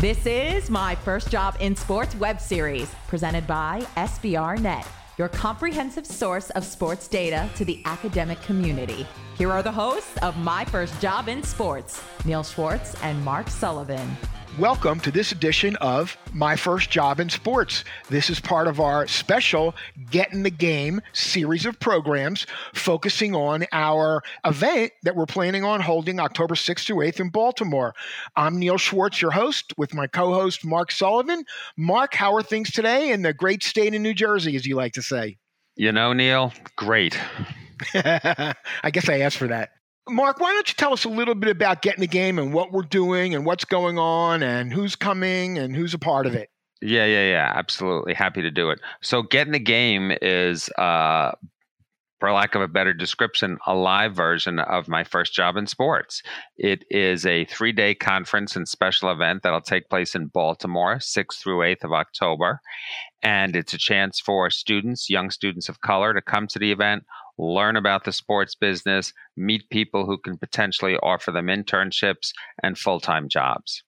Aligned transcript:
This 0.00 0.26
is 0.26 0.68
my 0.68 0.94
first 0.94 1.30
job 1.30 1.56
in 1.58 1.74
sports 1.74 2.14
web 2.16 2.38
series 2.38 2.94
presented 3.08 3.46
by 3.46 3.80
SBRnet, 3.96 4.86
your 5.16 5.28
comprehensive 5.28 6.04
source 6.04 6.50
of 6.50 6.64
sports 6.64 7.08
data 7.08 7.48
to 7.56 7.64
the 7.64 7.80
academic 7.86 8.38
community. 8.42 9.06
Here 9.38 9.50
are 9.50 9.62
the 9.62 9.72
hosts 9.72 10.18
of 10.18 10.36
My 10.36 10.66
First 10.66 11.00
Job 11.00 11.28
in 11.28 11.42
Sports, 11.42 12.02
Neil 12.26 12.42
Schwartz 12.42 12.94
and 13.02 13.24
Mark 13.24 13.48
Sullivan. 13.48 14.18
Welcome 14.58 15.00
to 15.00 15.10
this 15.10 15.32
edition 15.32 15.76
of 15.82 16.16
My 16.32 16.56
First 16.56 16.88
Job 16.88 17.20
in 17.20 17.28
Sports. 17.28 17.84
This 18.08 18.30
is 18.30 18.40
part 18.40 18.68
of 18.68 18.80
our 18.80 19.06
special 19.06 19.74
Get 20.10 20.32
in 20.32 20.44
the 20.44 20.50
Game 20.50 21.02
series 21.12 21.66
of 21.66 21.78
programs 21.78 22.46
focusing 22.72 23.34
on 23.34 23.66
our 23.72 24.22
event 24.46 24.92
that 25.02 25.14
we're 25.14 25.26
planning 25.26 25.62
on 25.62 25.82
holding 25.82 26.18
October 26.18 26.54
6th 26.54 26.86
through 26.86 27.04
8th 27.04 27.20
in 27.20 27.28
Baltimore. 27.28 27.94
I'm 28.34 28.58
Neil 28.58 28.78
Schwartz, 28.78 29.20
your 29.20 29.32
host, 29.32 29.74
with 29.76 29.92
my 29.92 30.06
co 30.06 30.32
host, 30.32 30.64
Mark 30.64 30.90
Sullivan. 30.90 31.44
Mark, 31.76 32.14
how 32.14 32.34
are 32.34 32.42
things 32.42 32.70
today 32.70 33.10
in 33.10 33.20
the 33.20 33.34
great 33.34 33.62
state 33.62 33.94
of 33.94 34.00
New 34.00 34.14
Jersey, 34.14 34.56
as 34.56 34.64
you 34.64 34.74
like 34.74 34.94
to 34.94 35.02
say? 35.02 35.36
You 35.74 35.92
know, 35.92 36.14
Neil, 36.14 36.54
great. 36.76 37.20
I 37.94 38.54
guess 38.90 39.06
I 39.10 39.20
asked 39.20 39.36
for 39.36 39.48
that. 39.48 39.72
Mark, 40.08 40.40
why 40.40 40.52
don't 40.52 40.68
you 40.68 40.74
tell 40.74 40.92
us 40.92 41.04
a 41.04 41.08
little 41.08 41.34
bit 41.34 41.50
about 41.50 41.82
Get 41.82 41.96
in 41.96 42.00
the 42.00 42.06
Game 42.06 42.38
and 42.38 42.52
what 42.52 42.72
we're 42.72 42.82
doing 42.82 43.34
and 43.34 43.44
what's 43.44 43.64
going 43.64 43.98
on 43.98 44.42
and 44.42 44.72
who's 44.72 44.94
coming 44.94 45.58
and 45.58 45.74
who's 45.74 45.94
a 45.94 45.98
part 45.98 46.26
of 46.26 46.34
it? 46.34 46.50
Yeah, 46.80 47.06
yeah, 47.06 47.28
yeah. 47.28 47.52
Absolutely. 47.56 48.14
Happy 48.14 48.42
to 48.42 48.50
do 48.50 48.70
it. 48.70 48.80
So, 49.02 49.22
Get 49.22 49.46
in 49.46 49.52
the 49.52 49.58
Game 49.58 50.12
is, 50.22 50.68
uh, 50.78 51.32
for 52.20 52.32
lack 52.32 52.54
of 52.54 52.62
a 52.62 52.68
better 52.68 52.94
description, 52.94 53.58
a 53.66 53.74
live 53.74 54.14
version 54.14 54.58
of 54.58 54.88
my 54.88 55.04
first 55.04 55.34
job 55.34 55.56
in 55.56 55.66
sports. 55.66 56.22
It 56.56 56.84
is 56.88 57.26
a 57.26 57.44
three 57.46 57.72
day 57.72 57.94
conference 57.94 58.56
and 58.56 58.68
special 58.68 59.10
event 59.10 59.42
that'll 59.42 59.60
take 59.60 59.90
place 59.90 60.14
in 60.14 60.26
Baltimore, 60.26 60.96
6th 60.96 61.38
through 61.38 61.58
8th 61.58 61.84
of 61.84 61.92
October. 61.92 62.60
And 63.22 63.56
it's 63.56 63.74
a 63.74 63.78
chance 63.78 64.20
for 64.20 64.48
students, 64.50 65.10
young 65.10 65.30
students 65.30 65.68
of 65.68 65.80
color, 65.80 66.14
to 66.14 66.22
come 66.22 66.46
to 66.48 66.58
the 66.58 66.72
event, 66.72 67.04
learn 67.38 67.76
about 67.76 68.04
the 68.04 68.12
sports 68.12 68.54
business, 68.54 69.12
meet 69.36 69.68
people 69.70 70.06
who 70.06 70.18
can 70.18 70.38
potentially 70.38 70.96
offer 70.98 71.30
them 71.30 71.46
internships 71.46 72.32
and 72.62 72.78
full 72.78 73.00
time 73.00 73.28
jobs. 73.28 73.82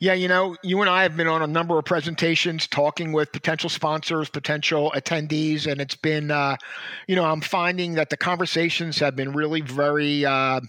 Yeah, 0.00 0.12
you 0.12 0.28
know, 0.28 0.56
you 0.62 0.80
and 0.80 0.88
I 0.88 1.02
have 1.02 1.16
been 1.16 1.26
on 1.26 1.42
a 1.42 1.46
number 1.48 1.76
of 1.76 1.84
presentations 1.84 2.68
talking 2.68 3.12
with 3.12 3.32
potential 3.32 3.68
sponsors, 3.68 4.28
potential 4.30 4.92
attendees, 4.94 5.66
and 5.66 5.80
it's 5.80 5.96
been, 5.96 6.30
uh, 6.30 6.56
you 7.08 7.16
know, 7.16 7.24
I'm 7.24 7.40
finding 7.40 7.94
that 7.94 8.08
the 8.08 8.16
conversations 8.16 9.00
have 9.00 9.16
been 9.16 9.32
really 9.32 9.60
very 9.60 10.24
uh, 10.24 10.60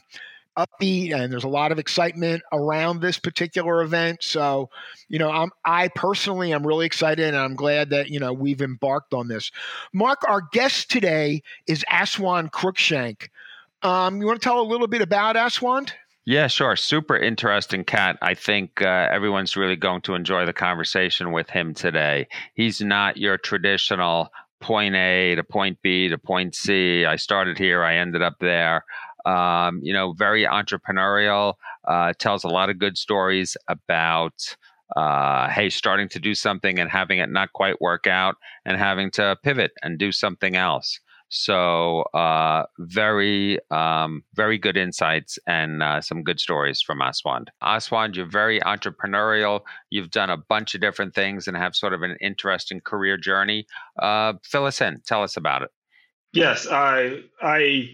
upbeat 0.65 1.13
and 1.13 1.31
there's 1.31 1.43
a 1.43 1.49
lot 1.49 1.71
of 1.71 1.79
excitement 1.79 2.41
around 2.51 3.01
this 3.01 3.19
particular 3.19 3.81
event. 3.81 4.23
So, 4.23 4.69
you 5.07 5.19
know, 5.19 5.31
I'm 5.31 5.51
I 5.65 5.89
personally 5.89 6.53
am 6.53 6.65
really 6.65 6.85
excited 6.85 7.27
and 7.27 7.37
I'm 7.37 7.55
glad 7.55 7.89
that, 7.91 8.09
you 8.09 8.19
know, 8.19 8.33
we've 8.33 8.61
embarked 8.61 9.13
on 9.13 9.27
this. 9.27 9.51
Mark, 9.93 10.19
our 10.27 10.41
guest 10.51 10.91
today 10.91 11.41
is 11.67 11.85
Aswand 11.91 12.51
Cruikshank. 12.51 13.29
Um, 13.81 14.19
you 14.19 14.27
want 14.27 14.41
to 14.41 14.43
tell 14.43 14.59
a 14.59 14.63
little 14.63 14.87
bit 14.87 15.01
about 15.01 15.35
Aswand? 15.35 15.91
Yeah, 16.25 16.47
sure. 16.47 16.75
Super 16.75 17.17
interesting 17.17 17.83
cat. 17.83 18.17
I 18.21 18.35
think 18.35 18.81
uh, 18.81 19.07
everyone's 19.11 19.55
really 19.55 19.75
going 19.75 20.01
to 20.01 20.13
enjoy 20.13 20.45
the 20.45 20.53
conversation 20.53 21.31
with 21.31 21.49
him 21.49 21.73
today. 21.73 22.27
He's 22.53 22.81
not 22.81 23.17
your 23.17 23.37
traditional 23.37 24.29
point 24.59 24.93
A 24.95 25.35
to 25.35 25.43
point 25.43 25.79
B 25.81 26.09
to 26.09 26.17
point 26.17 26.53
C. 26.53 27.05
I 27.05 27.15
started 27.15 27.57
here, 27.57 27.83
I 27.83 27.95
ended 27.95 28.21
up 28.21 28.35
there. 28.39 28.83
Um, 29.29 29.79
you 29.83 29.93
know, 29.93 30.13
very 30.13 30.45
entrepreneurial. 30.45 31.53
Uh, 31.87 32.13
tells 32.19 32.43
a 32.43 32.47
lot 32.49 32.69
of 32.69 32.77
good 32.79 32.97
stories 32.97 33.55
about 33.67 34.55
uh, 34.95 35.49
hey, 35.49 35.69
starting 35.69 36.09
to 36.09 36.19
do 36.19 36.33
something 36.33 36.79
and 36.79 36.89
having 36.89 37.19
it 37.19 37.29
not 37.29 37.53
quite 37.53 37.79
work 37.81 38.07
out, 38.07 38.35
and 38.65 38.77
having 38.77 39.11
to 39.11 39.37
pivot 39.43 39.71
and 39.83 39.99
do 39.99 40.11
something 40.11 40.55
else. 40.55 40.99
So, 41.31 42.01
uh, 42.15 42.63
very, 42.79 43.59
um, 43.69 44.23
very 44.33 44.57
good 44.57 44.75
insights 44.75 45.37
and 45.45 45.83
uh, 45.83 46.01
some 46.01 46.23
good 46.23 46.39
stories 46.39 46.81
from 46.81 47.01
Aswand. 47.01 47.49
Aswand, 47.61 48.15
you're 48.15 48.25
very 48.25 48.59
entrepreneurial. 48.61 49.61
You've 49.91 50.09
done 50.09 50.31
a 50.31 50.37
bunch 50.37 50.73
of 50.73 50.81
different 50.81 51.13
things 51.13 51.47
and 51.47 51.55
have 51.55 51.75
sort 51.75 51.93
of 51.93 52.01
an 52.01 52.17
interesting 52.19 52.81
career 52.81 53.15
journey. 53.15 53.67
Uh, 54.01 54.33
fill 54.43 54.65
us 54.65 54.81
in. 54.81 55.01
Tell 55.05 55.21
us 55.21 55.37
about 55.37 55.61
it. 55.61 55.69
Yes, 56.33 56.65
I, 56.67 57.19
I 57.43 57.89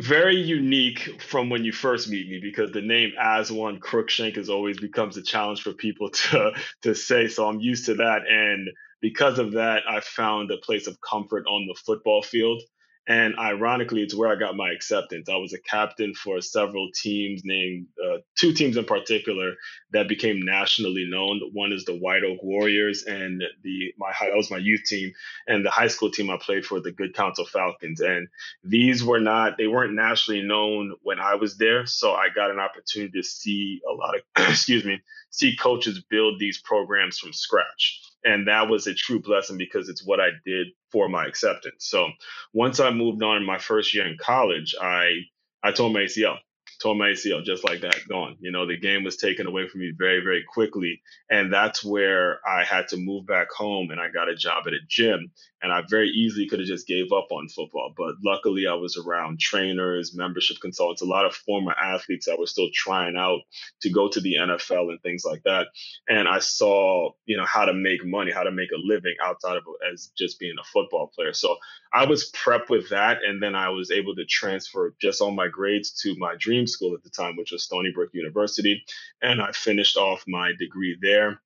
very 0.00 0.36
unique 0.36 1.20
from 1.22 1.50
when 1.50 1.64
you 1.64 1.72
first 1.72 2.08
meet 2.08 2.28
me 2.28 2.40
because 2.42 2.72
the 2.72 2.82
name 2.82 3.12
Aswand 3.20 3.80
Cruikshank 3.80 4.36
is 4.36 4.50
always 4.50 4.78
becomes 4.78 5.16
a 5.16 5.22
challenge 5.22 5.62
for 5.62 5.72
people 5.72 6.10
to 6.10 6.52
to 6.82 6.94
say. 6.94 7.28
So 7.28 7.48
I'm 7.48 7.60
used 7.60 7.86
to 7.86 7.94
that, 7.96 8.22
and 8.28 8.68
because 9.00 9.38
of 9.38 9.52
that, 9.52 9.82
I 9.88 10.00
found 10.00 10.50
a 10.50 10.58
place 10.58 10.86
of 10.86 10.98
comfort 11.00 11.46
on 11.46 11.66
the 11.66 11.78
football 11.86 12.22
field. 12.22 12.62
And 13.06 13.38
ironically, 13.38 14.02
it's 14.02 14.14
where 14.14 14.30
I 14.30 14.36
got 14.36 14.56
my 14.56 14.70
acceptance. 14.70 15.28
I 15.28 15.36
was 15.36 15.52
a 15.52 15.60
captain 15.60 16.14
for 16.14 16.40
several 16.40 16.90
teams, 16.94 17.42
named 17.44 17.88
uh, 18.02 18.18
two 18.34 18.54
teams 18.54 18.78
in 18.78 18.84
particular 18.86 19.52
that 19.92 20.08
became 20.08 20.40
nationally 20.40 21.06
known. 21.10 21.40
One 21.52 21.72
is 21.72 21.84
the 21.84 21.98
White 21.98 22.24
Oak 22.24 22.42
Warriors, 22.42 23.04
and 23.04 23.42
the 23.62 23.92
my 23.98 24.12
that 24.20 24.34
was 24.34 24.50
my 24.50 24.56
youth 24.56 24.84
team, 24.86 25.12
and 25.46 25.64
the 25.64 25.70
high 25.70 25.88
school 25.88 26.10
team 26.10 26.30
I 26.30 26.38
played 26.38 26.64
for, 26.64 26.80
the 26.80 26.92
Good 26.92 27.14
Counsel 27.14 27.44
Falcons. 27.44 28.00
And 28.00 28.28
these 28.62 29.04
were 29.04 29.20
not 29.20 29.58
they 29.58 29.66
weren't 29.66 29.94
nationally 29.94 30.42
known 30.42 30.94
when 31.02 31.20
I 31.20 31.34
was 31.34 31.58
there, 31.58 31.84
so 31.84 32.12
I 32.12 32.28
got 32.34 32.50
an 32.50 32.58
opportunity 32.58 33.20
to 33.20 33.22
see 33.22 33.82
a 33.86 33.92
lot 33.92 34.14
of 34.14 34.22
excuse 34.50 34.84
me 34.84 35.02
see 35.30 35.56
coaches 35.56 36.00
build 36.08 36.38
these 36.38 36.60
programs 36.60 37.18
from 37.18 37.32
scratch 37.32 38.00
and 38.24 38.48
that 38.48 38.68
was 38.68 38.86
a 38.86 38.94
true 38.94 39.20
blessing 39.20 39.58
because 39.58 39.88
it's 39.88 40.04
what 40.04 40.20
I 40.20 40.30
did 40.44 40.68
for 40.90 41.08
my 41.08 41.26
acceptance. 41.26 41.86
So 41.86 42.08
once 42.52 42.80
I 42.80 42.90
moved 42.90 43.22
on 43.22 43.38
in 43.38 43.46
my 43.46 43.58
first 43.58 43.94
year 43.94 44.06
in 44.06 44.16
college, 44.18 44.74
I 44.80 45.20
I 45.62 45.72
told 45.72 45.92
my 45.92 46.00
ACL 46.00 46.38
tore 46.80 46.94
my 46.94 47.10
ACL 47.10 47.42
just 47.42 47.64
like 47.64 47.80
that, 47.80 47.96
gone. 48.08 48.36
You 48.40 48.52
know, 48.52 48.66
the 48.66 48.76
game 48.76 49.04
was 49.04 49.16
taken 49.16 49.46
away 49.46 49.68
from 49.68 49.80
me 49.80 49.92
very, 49.96 50.20
very 50.20 50.44
quickly. 50.46 51.00
And 51.30 51.52
that's 51.52 51.84
where 51.84 52.40
I 52.46 52.64
had 52.64 52.88
to 52.88 52.96
move 52.96 53.26
back 53.26 53.50
home 53.50 53.90
and 53.90 54.00
I 54.00 54.08
got 54.08 54.28
a 54.28 54.36
job 54.36 54.64
at 54.66 54.74
a 54.74 54.80
gym. 54.88 55.30
And 55.64 55.72
I 55.72 55.82
very 55.88 56.08
easily 56.08 56.46
could 56.46 56.60
have 56.60 56.68
just 56.68 56.86
gave 56.86 57.12
up 57.12 57.28
on 57.30 57.48
football. 57.48 57.92
But 57.96 58.14
luckily 58.24 58.66
I 58.66 58.74
was 58.74 58.96
around 58.96 59.40
trainers, 59.40 60.14
membership 60.14 60.58
consultants, 60.60 61.02
a 61.02 61.06
lot 61.06 61.24
of 61.24 61.34
former 61.34 61.72
athletes 61.72 62.26
that 62.26 62.38
were 62.38 62.46
still 62.46 62.68
trying 62.72 63.16
out 63.16 63.40
to 63.82 63.90
go 63.90 64.08
to 64.08 64.20
the 64.20 64.36
NFL 64.38 64.90
and 64.90 65.00
things 65.02 65.24
like 65.24 65.42
that. 65.44 65.68
And 66.08 66.28
I 66.28 66.38
saw, 66.38 67.10
you 67.26 67.36
know, 67.36 67.46
how 67.46 67.64
to 67.64 67.74
make 67.74 68.04
money, 68.04 68.30
how 68.30 68.44
to 68.44 68.52
make 68.52 68.70
a 68.70 68.80
living 68.82 69.14
outside 69.22 69.56
of 69.56 69.64
as 69.92 70.10
just 70.16 70.38
being 70.38 70.54
a 70.60 70.64
football 70.64 71.10
player. 71.14 71.32
So 71.32 71.56
I 71.92 72.06
was 72.06 72.30
prepped 72.32 72.68
with 72.68 72.88
that. 72.90 73.18
And 73.26 73.42
then 73.42 73.54
I 73.54 73.68
was 73.70 73.90
able 73.90 74.14
to 74.16 74.24
transfer 74.24 74.94
just 75.00 75.20
on 75.20 75.34
my 75.34 75.48
grades 75.48 75.92
to 76.02 76.14
my 76.18 76.34
dream 76.38 76.54
dream 76.54 76.66
school 76.66 76.94
at 76.94 77.02
the 77.02 77.10
time, 77.10 77.36
which 77.36 77.52
was 77.52 77.64
Stony 77.64 77.90
Brook 77.92 78.10
University. 78.12 78.84
And 79.22 79.40
I 79.40 79.52
finished 79.52 79.96
off 79.96 80.24
my 80.26 80.52
degree 80.58 80.96
there 81.00 81.40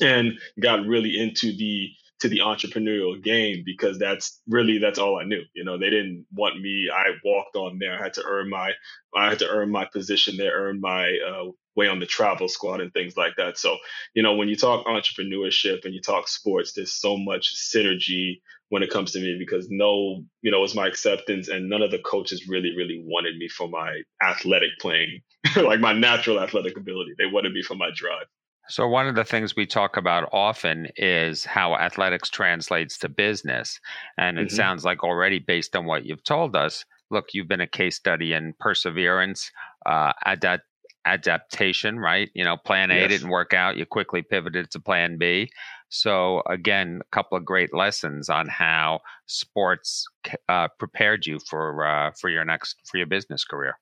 and 0.00 0.38
got 0.60 0.86
really 0.86 1.18
into 1.18 1.56
the 1.56 1.88
to 2.20 2.28
the 2.28 2.40
entrepreneurial 2.40 3.22
game 3.22 3.62
because 3.64 3.98
that's 3.98 4.40
really 4.48 4.78
that's 4.78 4.98
all 4.98 5.18
I 5.18 5.24
knew. 5.24 5.42
You 5.54 5.64
know, 5.64 5.78
they 5.78 5.90
didn't 5.90 6.26
want 6.32 6.60
me. 6.60 6.88
I 6.92 7.10
walked 7.24 7.56
on 7.56 7.78
there. 7.78 7.98
I 7.98 8.02
had 8.02 8.14
to 8.14 8.24
earn 8.26 8.50
my 8.50 8.72
I 9.14 9.28
had 9.28 9.38
to 9.40 9.48
earn 9.48 9.70
my 9.70 9.84
position 9.84 10.36
there, 10.36 10.52
earn 10.52 10.80
my 10.80 11.16
uh, 11.26 11.50
way 11.76 11.86
on 11.86 12.00
the 12.00 12.06
travel 12.06 12.48
squad 12.48 12.80
and 12.80 12.92
things 12.92 13.16
like 13.16 13.36
that. 13.36 13.56
So, 13.56 13.76
you 14.14 14.22
know, 14.22 14.34
when 14.34 14.48
you 14.48 14.56
talk 14.56 14.84
entrepreneurship 14.86 15.84
and 15.84 15.94
you 15.94 16.00
talk 16.00 16.28
sports, 16.28 16.72
there's 16.74 16.92
so 16.92 17.16
much 17.16 17.54
synergy 17.54 18.40
when 18.70 18.82
it 18.82 18.90
comes 18.90 19.12
to 19.12 19.20
me 19.20 19.36
because 19.38 19.68
no, 19.70 20.24
you 20.42 20.50
know, 20.50 20.58
it 20.58 20.62
was 20.62 20.74
my 20.74 20.86
acceptance 20.88 21.48
and 21.48 21.68
none 21.68 21.82
of 21.82 21.90
the 21.90 22.00
coaches 22.00 22.48
really, 22.48 22.76
really 22.76 23.02
wanted 23.06 23.36
me 23.38 23.48
for 23.48 23.68
my 23.68 24.02
athletic 24.20 24.70
playing, 24.80 25.20
like 25.56 25.80
my 25.80 25.92
natural 25.92 26.40
athletic 26.40 26.76
ability. 26.76 27.12
They 27.16 27.26
wanted 27.26 27.52
me 27.52 27.62
for 27.62 27.76
my 27.76 27.90
drive. 27.94 28.26
So, 28.68 28.86
one 28.86 29.08
of 29.08 29.14
the 29.14 29.24
things 29.24 29.56
we 29.56 29.66
talk 29.66 29.96
about 29.96 30.28
often 30.32 30.88
is 30.96 31.44
how 31.44 31.74
athletics 31.76 32.28
translates 32.28 32.98
to 32.98 33.08
business. 33.08 33.80
And 34.18 34.38
it 34.38 34.48
mm-hmm. 34.48 34.56
sounds 34.56 34.84
like 34.84 35.02
already, 35.02 35.38
based 35.38 35.74
on 35.74 35.86
what 35.86 36.04
you've 36.04 36.24
told 36.24 36.54
us, 36.54 36.84
look, 37.10 37.28
you've 37.32 37.48
been 37.48 37.60
a 37.60 37.66
case 37.66 37.96
study 37.96 38.34
in 38.34 38.54
perseverance, 38.60 39.50
uh, 39.86 40.12
adapt- 40.26 40.66
adaptation, 41.06 41.98
right? 41.98 42.30
You 42.34 42.44
know, 42.44 42.56
plan 42.56 42.90
A 42.90 43.00
yes. 43.00 43.08
didn't 43.08 43.30
work 43.30 43.54
out, 43.54 43.76
you 43.76 43.86
quickly 43.86 44.22
pivoted 44.22 44.70
to 44.72 44.80
plan 44.80 45.16
B. 45.16 45.50
So 45.88 46.42
again, 46.48 47.00
a 47.00 47.16
couple 47.16 47.38
of 47.38 47.46
great 47.46 47.72
lessons 47.72 48.28
on 48.28 48.46
how 48.48 49.00
sports 49.26 50.06
uh, 50.48 50.68
prepared 50.78 51.26
you 51.26 51.38
for 51.38 51.86
uh, 51.86 52.10
for 52.12 52.28
your 52.28 52.44
next 52.44 52.76
for 52.84 52.98
your 52.98 53.06
business 53.06 53.44
career. 53.44 53.78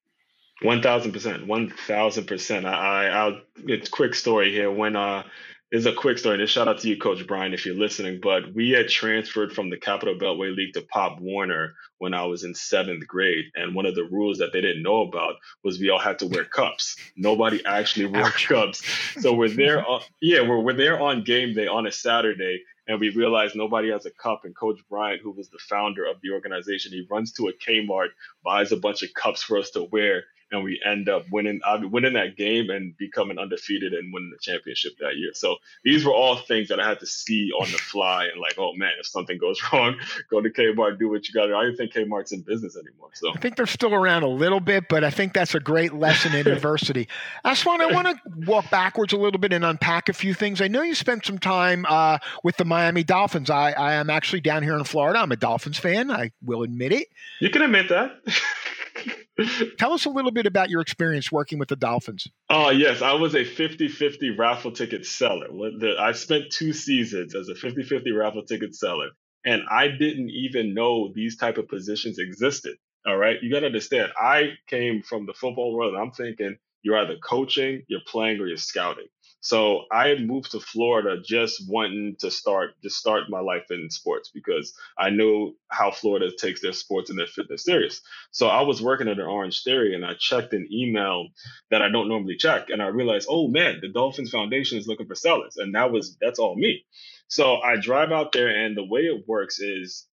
One 0.62 0.82
thousand 0.82 1.12
percent, 1.12 1.46
one 1.46 1.70
thousand 1.70 2.26
percent. 2.26 2.66
I, 2.66 3.08
I'll 3.08 3.40
it's 3.56 3.88
quick 3.88 4.14
story 4.14 4.52
here. 4.52 4.70
When 4.70 4.96
uh, 4.96 5.24
is 5.72 5.86
a 5.86 5.92
quick 5.92 6.18
story. 6.18 6.40
And 6.40 6.48
shout 6.48 6.68
out 6.68 6.78
to 6.80 6.88
you, 6.88 6.96
Coach 6.96 7.26
Brian, 7.26 7.52
if 7.52 7.66
you're 7.66 7.74
listening. 7.74 8.20
But 8.22 8.54
we 8.54 8.70
had 8.70 8.88
transferred 8.88 9.52
from 9.52 9.70
the 9.70 9.76
Capital 9.76 10.14
Beltway 10.14 10.54
League 10.54 10.74
to 10.74 10.82
Pop 10.82 11.20
Warner 11.20 11.74
when 11.98 12.14
I 12.14 12.24
was 12.24 12.44
in 12.44 12.54
seventh 12.54 13.06
grade. 13.06 13.46
And 13.54 13.74
one 13.74 13.86
of 13.86 13.94
the 13.94 14.04
rules 14.04 14.38
that 14.38 14.52
they 14.52 14.60
didn't 14.60 14.82
know 14.82 15.02
about 15.02 15.34
was 15.64 15.78
we 15.78 15.90
all 15.90 15.98
had 15.98 16.20
to 16.20 16.26
wear 16.26 16.44
cups. 16.44 16.96
Nobody 17.16 17.64
actually 17.66 18.06
wore 18.06 18.26
Ouch. 18.26 18.46
cups. 18.46 18.82
So 19.20 19.34
we're 19.34 19.48
there. 19.48 19.84
On, 19.84 20.00
yeah, 20.20 20.42
we're, 20.42 20.60
we're 20.60 20.72
there 20.72 21.00
on 21.00 21.24
game 21.24 21.54
day 21.54 21.66
on 21.66 21.86
a 21.86 21.92
Saturday. 21.92 22.62
And 22.88 23.00
we 23.00 23.10
realized 23.10 23.56
nobody 23.56 23.90
has 23.90 24.06
a 24.06 24.12
cup. 24.12 24.42
And 24.44 24.54
Coach 24.54 24.78
Brian, 24.88 25.18
who 25.20 25.32
was 25.32 25.48
the 25.50 25.58
founder 25.68 26.04
of 26.06 26.20
the 26.22 26.30
organization, 26.30 26.92
he 26.92 27.04
runs 27.10 27.32
to 27.32 27.48
a 27.48 27.52
Kmart, 27.52 28.10
buys 28.44 28.70
a 28.70 28.76
bunch 28.76 29.02
of 29.02 29.12
cups 29.12 29.42
for 29.42 29.58
us 29.58 29.70
to 29.70 29.82
wear 29.90 30.22
and 30.52 30.62
we 30.62 30.80
end 30.84 31.08
up 31.08 31.24
winning 31.30 31.60
uh, 31.64 31.80
winning 31.90 32.12
that 32.12 32.36
game 32.36 32.70
and 32.70 32.96
becoming 32.96 33.38
undefeated 33.38 33.92
and 33.92 34.12
winning 34.12 34.30
the 34.30 34.38
championship 34.40 34.92
that 35.00 35.16
year. 35.16 35.30
So 35.34 35.56
these 35.84 36.04
were 36.04 36.12
all 36.12 36.36
things 36.36 36.68
that 36.68 36.78
I 36.78 36.88
had 36.88 37.00
to 37.00 37.06
see 37.06 37.50
on 37.52 37.70
the 37.70 37.78
fly 37.78 38.26
and 38.26 38.40
like, 38.40 38.54
oh 38.58 38.72
man, 38.74 38.92
if 39.00 39.06
something 39.06 39.38
goes 39.38 39.60
wrong, 39.72 39.96
go 40.30 40.40
to 40.40 40.50
Kmart, 40.50 40.98
do 40.98 41.08
what 41.08 41.26
you 41.28 41.34
got 41.34 41.46
to. 41.46 41.56
I 41.56 41.64
don't 41.64 41.76
think 41.76 41.92
Kmart's 41.92 42.32
in 42.32 42.42
business 42.42 42.76
anymore. 42.76 43.10
So 43.14 43.32
I 43.32 43.38
think 43.38 43.56
they're 43.56 43.66
still 43.66 43.94
around 43.94 44.22
a 44.22 44.28
little 44.28 44.60
bit, 44.60 44.84
but 44.88 45.02
I 45.02 45.10
think 45.10 45.32
that's 45.32 45.54
a 45.54 45.60
great 45.60 45.92
lesson 45.92 46.34
in 46.34 46.46
adversity. 46.46 47.08
Aswand, 47.44 47.80
I 47.80 47.92
want 47.92 48.06
to 48.08 48.16
walk 48.46 48.70
backwards 48.70 49.12
a 49.12 49.16
little 49.16 49.40
bit 49.40 49.52
and 49.52 49.64
unpack 49.64 50.08
a 50.08 50.12
few 50.12 50.34
things. 50.34 50.60
I 50.60 50.68
know 50.68 50.82
you 50.82 50.94
spent 50.94 51.26
some 51.26 51.38
time 51.38 51.86
uh, 51.88 52.18
with 52.44 52.56
the 52.56 52.64
Miami 52.64 53.02
Dolphins. 53.02 53.50
I, 53.50 53.72
I 53.72 53.94
am 53.94 54.10
actually 54.10 54.40
down 54.40 54.62
here 54.62 54.76
in 54.76 54.84
Florida. 54.84 55.18
I'm 55.18 55.32
a 55.32 55.36
Dolphins 55.36 55.78
fan. 55.78 56.10
I 56.10 56.30
will 56.44 56.62
admit 56.62 56.92
it. 56.92 57.08
You 57.40 57.50
can 57.50 57.62
admit 57.62 57.88
that. 57.88 58.20
Tell 59.78 59.92
us 59.92 60.06
a 60.06 60.10
little 60.10 60.30
bit 60.30 60.46
about 60.46 60.70
your 60.70 60.80
experience 60.80 61.30
working 61.30 61.58
with 61.58 61.68
the 61.68 61.76
Dolphins. 61.76 62.26
Oh, 62.48 62.70
yes. 62.70 63.02
I 63.02 63.12
was 63.12 63.34
a 63.34 63.44
50 63.44 63.88
50 63.88 64.30
raffle 64.30 64.72
ticket 64.72 65.04
seller. 65.04 65.48
I 65.98 66.12
spent 66.12 66.50
two 66.50 66.72
seasons 66.72 67.34
as 67.34 67.48
a 67.48 67.54
50 67.54 67.82
50 67.82 68.12
raffle 68.12 68.44
ticket 68.44 68.74
seller, 68.74 69.10
and 69.44 69.62
I 69.70 69.88
didn't 69.88 70.30
even 70.30 70.74
know 70.74 71.12
these 71.14 71.36
type 71.36 71.58
of 71.58 71.68
positions 71.68 72.18
existed. 72.18 72.76
All 73.06 73.16
right. 73.16 73.36
You 73.42 73.52
got 73.52 73.60
to 73.60 73.66
understand, 73.66 74.12
I 74.18 74.54
came 74.66 75.02
from 75.02 75.26
the 75.26 75.34
football 75.34 75.74
world, 75.76 75.94
and 75.94 76.02
I'm 76.02 76.12
thinking 76.12 76.56
you're 76.82 76.98
either 76.98 77.16
coaching, 77.22 77.82
you're 77.88 78.00
playing, 78.06 78.40
or 78.40 78.46
you're 78.46 78.56
scouting. 78.56 79.06
So 79.40 79.84
I 79.92 80.08
had 80.08 80.26
moved 80.26 80.52
to 80.52 80.60
Florida 80.60 81.22
just 81.22 81.62
wanting 81.68 82.16
to 82.20 82.30
start 82.30 82.70
just 82.82 82.96
start 82.96 83.30
my 83.30 83.40
life 83.40 83.70
in 83.70 83.90
sports 83.90 84.30
because 84.32 84.74
I 84.98 85.10
knew 85.10 85.56
how 85.68 85.90
Florida 85.90 86.30
takes 86.36 86.60
their 86.60 86.72
sports 86.72 87.10
and 87.10 87.18
their 87.18 87.26
fitness 87.26 87.64
serious. 87.64 88.00
So 88.32 88.48
I 88.48 88.62
was 88.62 88.82
working 88.82 89.08
at 89.08 89.18
an 89.18 89.26
Orange 89.26 89.62
Theory 89.62 89.94
and 89.94 90.04
I 90.04 90.14
checked 90.18 90.52
an 90.52 90.66
email 90.72 91.28
that 91.70 91.82
I 91.82 91.90
don't 91.90 92.08
normally 92.08 92.36
check 92.36 92.70
and 92.70 92.82
I 92.82 92.86
realized, 92.86 93.28
oh 93.30 93.48
man, 93.48 93.78
the 93.80 93.88
Dolphins 93.88 94.30
Foundation 94.30 94.78
is 94.78 94.88
looking 94.88 95.06
for 95.06 95.14
sellers. 95.14 95.56
And 95.56 95.74
that 95.74 95.92
was 95.92 96.16
that's 96.20 96.38
all 96.38 96.56
me. 96.56 96.84
So 97.28 97.56
I 97.56 97.76
drive 97.76 98.12
out 98.12 98.32
there 98.32 98.48
and 98.48 98.76
the 98.76 98.84
way 98.84 99.02
it 99.02 99.28
works 99.28 99.58
is 99.60 100.06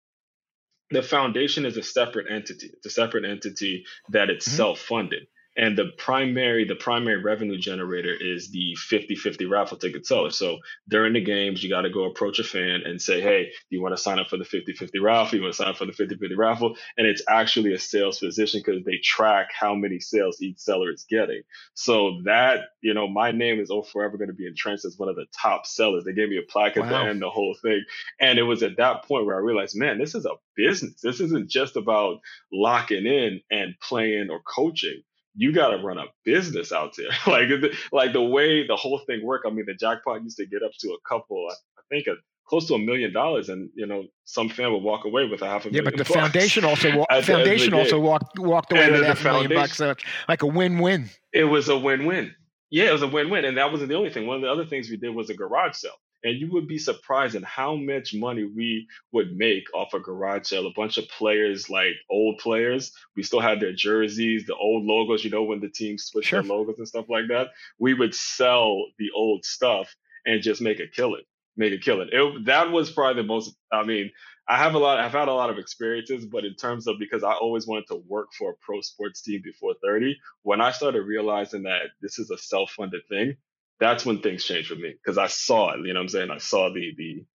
the 0.91 1.01
foundation 1.01 1.65
is 1.65 1.77
a 1.77 1.83
separate 1.83 2.27
entity. 2.29 2.69
It's 2.71 2.85
a 2.85 2.89
separate 2.89 3.25
entity 3.25 3.85
that 4.09 4.29
it's 4.29 4.47
mm-hmm. 4.47 4.57
self-funded 4.57 5.27
and 5.55 5.77
the 5.77 5.91
primary 5.97 6.65
the 6.65 6.75
primary 6.75 7.21
revenue 7.21 7.57
generator 7.57 8.13
is 8.19 8.49
the 8.51 8.75
50-50 8.91 9.49
raffle 9.49 9.77
ticket 9.77 10.05
seller. 10.05 10.31
So 10.31 10.57
during 10.89 11.13
the 11.13 11.21
games 11.21 11.63
you 11.63 11.69
got 11.69 11.81
to 11.81 11.89
go 11.89 12.05
approach 12.05 12.39
a 12.39 12.43
fan 12.43 12.81
and 12.85 13.01
say 13.01 13.21
hey 13.21 13.45
do 13.45 13.75
you 13.75 13.81
want 13.81 13.95
to 13.95 14.01
sign 14.01 14.19
up 14.19 14.27
for 14.27 14.37
the 14.37 14.45
50-50 14.45 14.89
raffle? 15.01 15.37
You 15.37 15.43
want 15.43 15.53
to 15.53 15.57
sign 15.57 15.69
up 15.69 15.77
for 15.77 15.85
the 15.85 15.91
50-50 15.91 16.37
raffle? 16.37 16.75
And 16.97 17.07
it's 17.07 17.23
actually 17.29 17.73
a 17.73 17.79
sales 17.79 18.19
position 18.19 18.61
because 18.65 18.83
they 18.83 18.97
track 19.03 19.49
how 19.57 19.75
many 19.75 19.99
sales 19.99 20.41
each 20.41 20.59
seller 20.59 20.91
is 20.91 21.05
getting. 21.09 21.41
So 21.73 22.21
that 22.25 22.61
you 22.81 22.93
know 22.93 23.07
my 23.07 23.31
name 23.31 23.59
is 23.59 23.69
oh 23.71 23.83
forever 23.83 24.17
going 24.17 24.29
to 24.29 24.35
be 24.35 24.47
entrenched 24.47 24.85
as 24.85 24.97
one 24.97 25.09
of 25.09 25.15
the 25.15 25.25
top 25.41 25.65
sellers. 25.65 26.03
They 26.03 26.13
gave 26.13 26.29
me 26.29 26.37
a 26.37 26.51
plaque 26.51 26.77
at 26.77 26.83
wow. 26.83 26.89
the 26.89 27.09
end 27.09 27.21
the 27.21 27.29
whole 27.29 27.55
thing. 27.61 27.83
And 28.19 28.39
it 28.39 28.43
was 28.43 28.63
at 28.63 28.77
that 28.77 29.03
point 29.05 29.25
where 29.25 29.35
i 29.35 29.39
realized 29.39 29.77
man 29.77 29.97
this 29.99 30.15
is 30.15 30.25
a 30.25 30.31
business. 30.55 31.01
This 31.01 31.19
isn't 31.19 31.49
just 31.49 31.75
about 31.75 32.19
locking 32.51 33.05
in 33.05 33.41
and 33.51 33.75
playing 33.81 34.29
or 34.29 34.39
coaching 34.41 35.03
you 35.35 35.51
got 35.51 35.69
to 35.69 35.77
run 35.77 35.97
a 35.97 36.05
business 36.25 36.71
out 36.71 36.95
there. 36.97 37.09
like, 37.27 37.49
like 37.91 38.13
the 38.13 38.21
way 38.21 38.65
the 38.65 38.75
whole 38.75 38.99
thing 38.99 39.25
worked. 39.25 39.45
I 39.47 39.49
mean, 39.49 39.65
the 39.65 39.73
jackpot 39.73 40.23
used 40.23 40.37
to 40.37 40.45
get 40.45 40.63
up 40.63 40.71
to 40.79 40.89
a 40.89 40.97
couple, 41.07 41.47
I 41.51 41.81
think, 41.89 42.07
a, 42.07 42.15
close 42.45 42.67
to 42.67 42.75
a 42.75 42.79
million 42.79 43.13
dollars, 43.13 43.49
and 43.49 43.69
you 43.75 43.85
know, 43.85 44.05
some 44.25 44.49
fan 44.49 44.71
would 44.71 44.83
walk 44.83 45.05
away 45.05 45.27
with 45.27 45.41
a 45.41 45.47
half 45.47 45.65
a 45.65 45.69
million. 45.69 45.85
Yeah, 45.85 45.91
but 45.91 45.97
the 46.05 46.05
foundation 46.05 46.65
also 46.65 46.97
wa- 46.97 47.21
foundation 47.21 47.73
also 47.73 47.99
walked 47.99 48.37
walked 48.39 48.71
away 48.71 48.91
with 48.91 49.03
half 49.03 49.21
a 49.21 49.23
million 49.23 49.53
bucks. 49.53 49.77
So 49.77 49.95
like 50.27 50.43
a 50.43 50.47
win-win. 50.47 51.09
It 51.31 51.45
was 51.45 51.69
a 51.69 51.77
win-win. 51.77 52.35
Yeah, 52.69 52.89
it 52.89 52.93
was 52.93 53.03
a 53.03 53.07
win-win, 53.07 53.45
and 53.45 53.57
that 53.57 53.71
wasn't 53.71 53.89
the 53.89 53.95
only 53.95 54.09
thing. 54.09 54.25
One 54.25 54.37
of 54.37 54.41
the 54.41 54.49
other 54.49 54.65
things 54.65 54.89
we 54.89 54.97
did 54.97 55.13
was 55.15 55.29
a 55.29 55.35
garage 55.35 55.75
sale. 55.75 55.91
And 56.23 56.39
you 56.39 56.49
would 56.51 56.67
be 56.67 56.77
surprised 56.77 57.35
at 57.35 57.43
how 57.43 57.75
much 57.75 58.13
money 58.13 58.45
we 58.45 58.87
would 59.11 59.35
make 59.35 59.65
off 59.73 59.93
a 59.93 59.99
garage 59.99 60.47
sale. 60.47 60.67
A 60.67 60.73
bunch 60.73 60.97
of 60.97 61.07
players, 61.09 61.69
like 61.69 61.93
old 62.09 62.37
players, 62.37 62.93
we 63.15 63.23
still 63.23 63.41
had 63.41 63.59
their 63.59 63.73
jerseys, 63.73 64.45
the 64.45 64.55
old 64.55 64.85
logos, 64.85 65.23
you 65.23 65.29
know, 65.29 65.43
when 65.43 65.59
the 65.59 65.69
team 65.69 65.97
switched 65.97 66.29
sure. 66.29 66.41
their 66.41 66.49
logos 66.49 66.77
and 66.77 66.87
stuff 66.87 67.09
like 67.09 67.27
that. 67.27 67.49
We 67.77 67.93
would 67.93 68.15
sell 68.15 68.85
the 68.97 69.11
old 69.15 69.43
stuff 69.43 69.93
and 70.25 70.41
just 70.41 70.61
make 70.61 70.79
a 70.79 70.87
killing, 70.87 71.23
make 71.57 71.73
a 71.73 71.77
killing. 71.77 72.09
It, 72.11 72.45
that 72.45 72.71
was 72.71 72.91
probably 72.91 73.21
the 73.21 73.27
most, 73.27 73.55
I 73.71 73.83
mean, 73.83 74.11
I 74.47 74.57
have 74.57 74.75
a 74.75 74.79
lot, 74.79 74.99
I've 74.99 75.11
had 75.11 75.29
a 75.29 75.33
lot 75.33 75.49
of 75.49 75.57
experiences, 75.57 76.25
but 76.25 76.43
in 76.43 76.55
terms 76.55 76.87
of 76.87 76.99
because 76.99 77.23
I 77.23 77.33
always 77.33 77.65
wanted 77.65 77.87
to 77.87 78.03
work 78.07 78.33
for 78.37 78.51
a 78.51 78.55
pro 78.61 78.81
sports 78.81 79.21
team 79.21 79.41
before 79.43 79.73
30, 79.81 80.17
when 80.41 80.59
I 80.59 80.71
started 80.71 81.01
realizing 81.03 81.63
that 81.63 81.91
this 82.01 82.19
is 82.19 82.29
a 82.29 82.37
self 82.37 82.71
funded 82.71 83.07
thing, 83.07 83.37
that's 83.83 84.05
when 84.05 84.19
things 84.21 84.43
changed 84.43 84.69
for 84.69 84.75
me 84.75 84.93
because 84.93 85.17
I 85.17 85.27
saw 85.27 85.71
it. 85.71 85.79
You 85.85 85.93
know 85.93 85.99
what 85.99 86.03
I'm 86.03 86.09
saying? 86.09 86.31
I 86.31 86.37
saw 86.37 86.69
the 86.73 86.93
the 86.97 87.25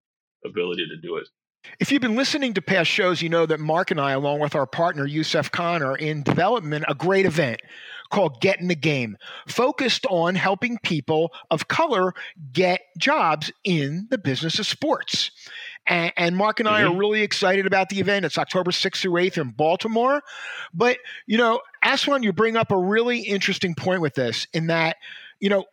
ability 0.48 0.86
to 0.88 0.96
do 0.96 1.16
it. 1.16 1.28
If 1.80 1.92
you've 1.92 2.02
been 2.02 2.16
listening 2.16 2.54
to 2.54 2.62
past 2.62 2.88
shows, 2.88 3.20
you 3.20 3.28
know 3.28 3.44
that 3.46 3.60
Mark 3.60 3.90
and 3.90 4.00
I, 4.00 4.12
along 4.12 4.40
with 4.40 4.54
our 4.54 4.66
partner 4.66 5.06
Yusuf 5.06 5.50
Khan, 5.50 5.82
are 5.82 5.96
in 5.96 6.22
development 6.22 6.84
a 6.88 6.94
great 6.94 7.26
event 7.26 7.60
called 8.10 8.40
Get 8.40 8.60
in 8.60 8.68
the 8.68 8.74
Game, 8.74 9.16
focused 9.46 10.06
on 10.06 10.34
helping 10.34 10.78
people 10.82 11.32
of 11.50 11.68
color 11.68 12.14
get 12.52 12.80
jobs 12.96 13.52
in 13.64 14.06
the 14.10 14.18
business 14.18 14.58
of 14.58 14.66
sports. 14.66 15.30
And, 15.86 16.12
and 16.16 16.36
Mark 16.36 16.60
and 16.60 16.68
I 16.68 16.82
mm-hmm. 16.82 16.94
are 16.94 16.98
really 16.98 17.22
excited 17.22 17.66
about 17.66 17.90
the 17.90 18.00
event. 18.00 18.24
It's 18.24 18.38
October 18.38 18.70
6th 18.70 19.00
through 19.00 19.12
8th 19.12 19.38
in 19.38 19.50
Baltimore. 19.50 20.22
But, 20.72 20.98
you 21.26 21.36
know, 21.36 21.60
Aswand, 21.84 22.22
you 22.22 22.32
bring 22.32 22.56
up 22.56 22.70
a 22.70 22.78
really 22.78 23.20
interesting 23.20 23.74
point 23.74 24.00
with 24.00 24.14
this 24.14 24.46
in 24.52 24.68
that, 24.68 24.96
you 25.40 25.50
know, 25.50 25.64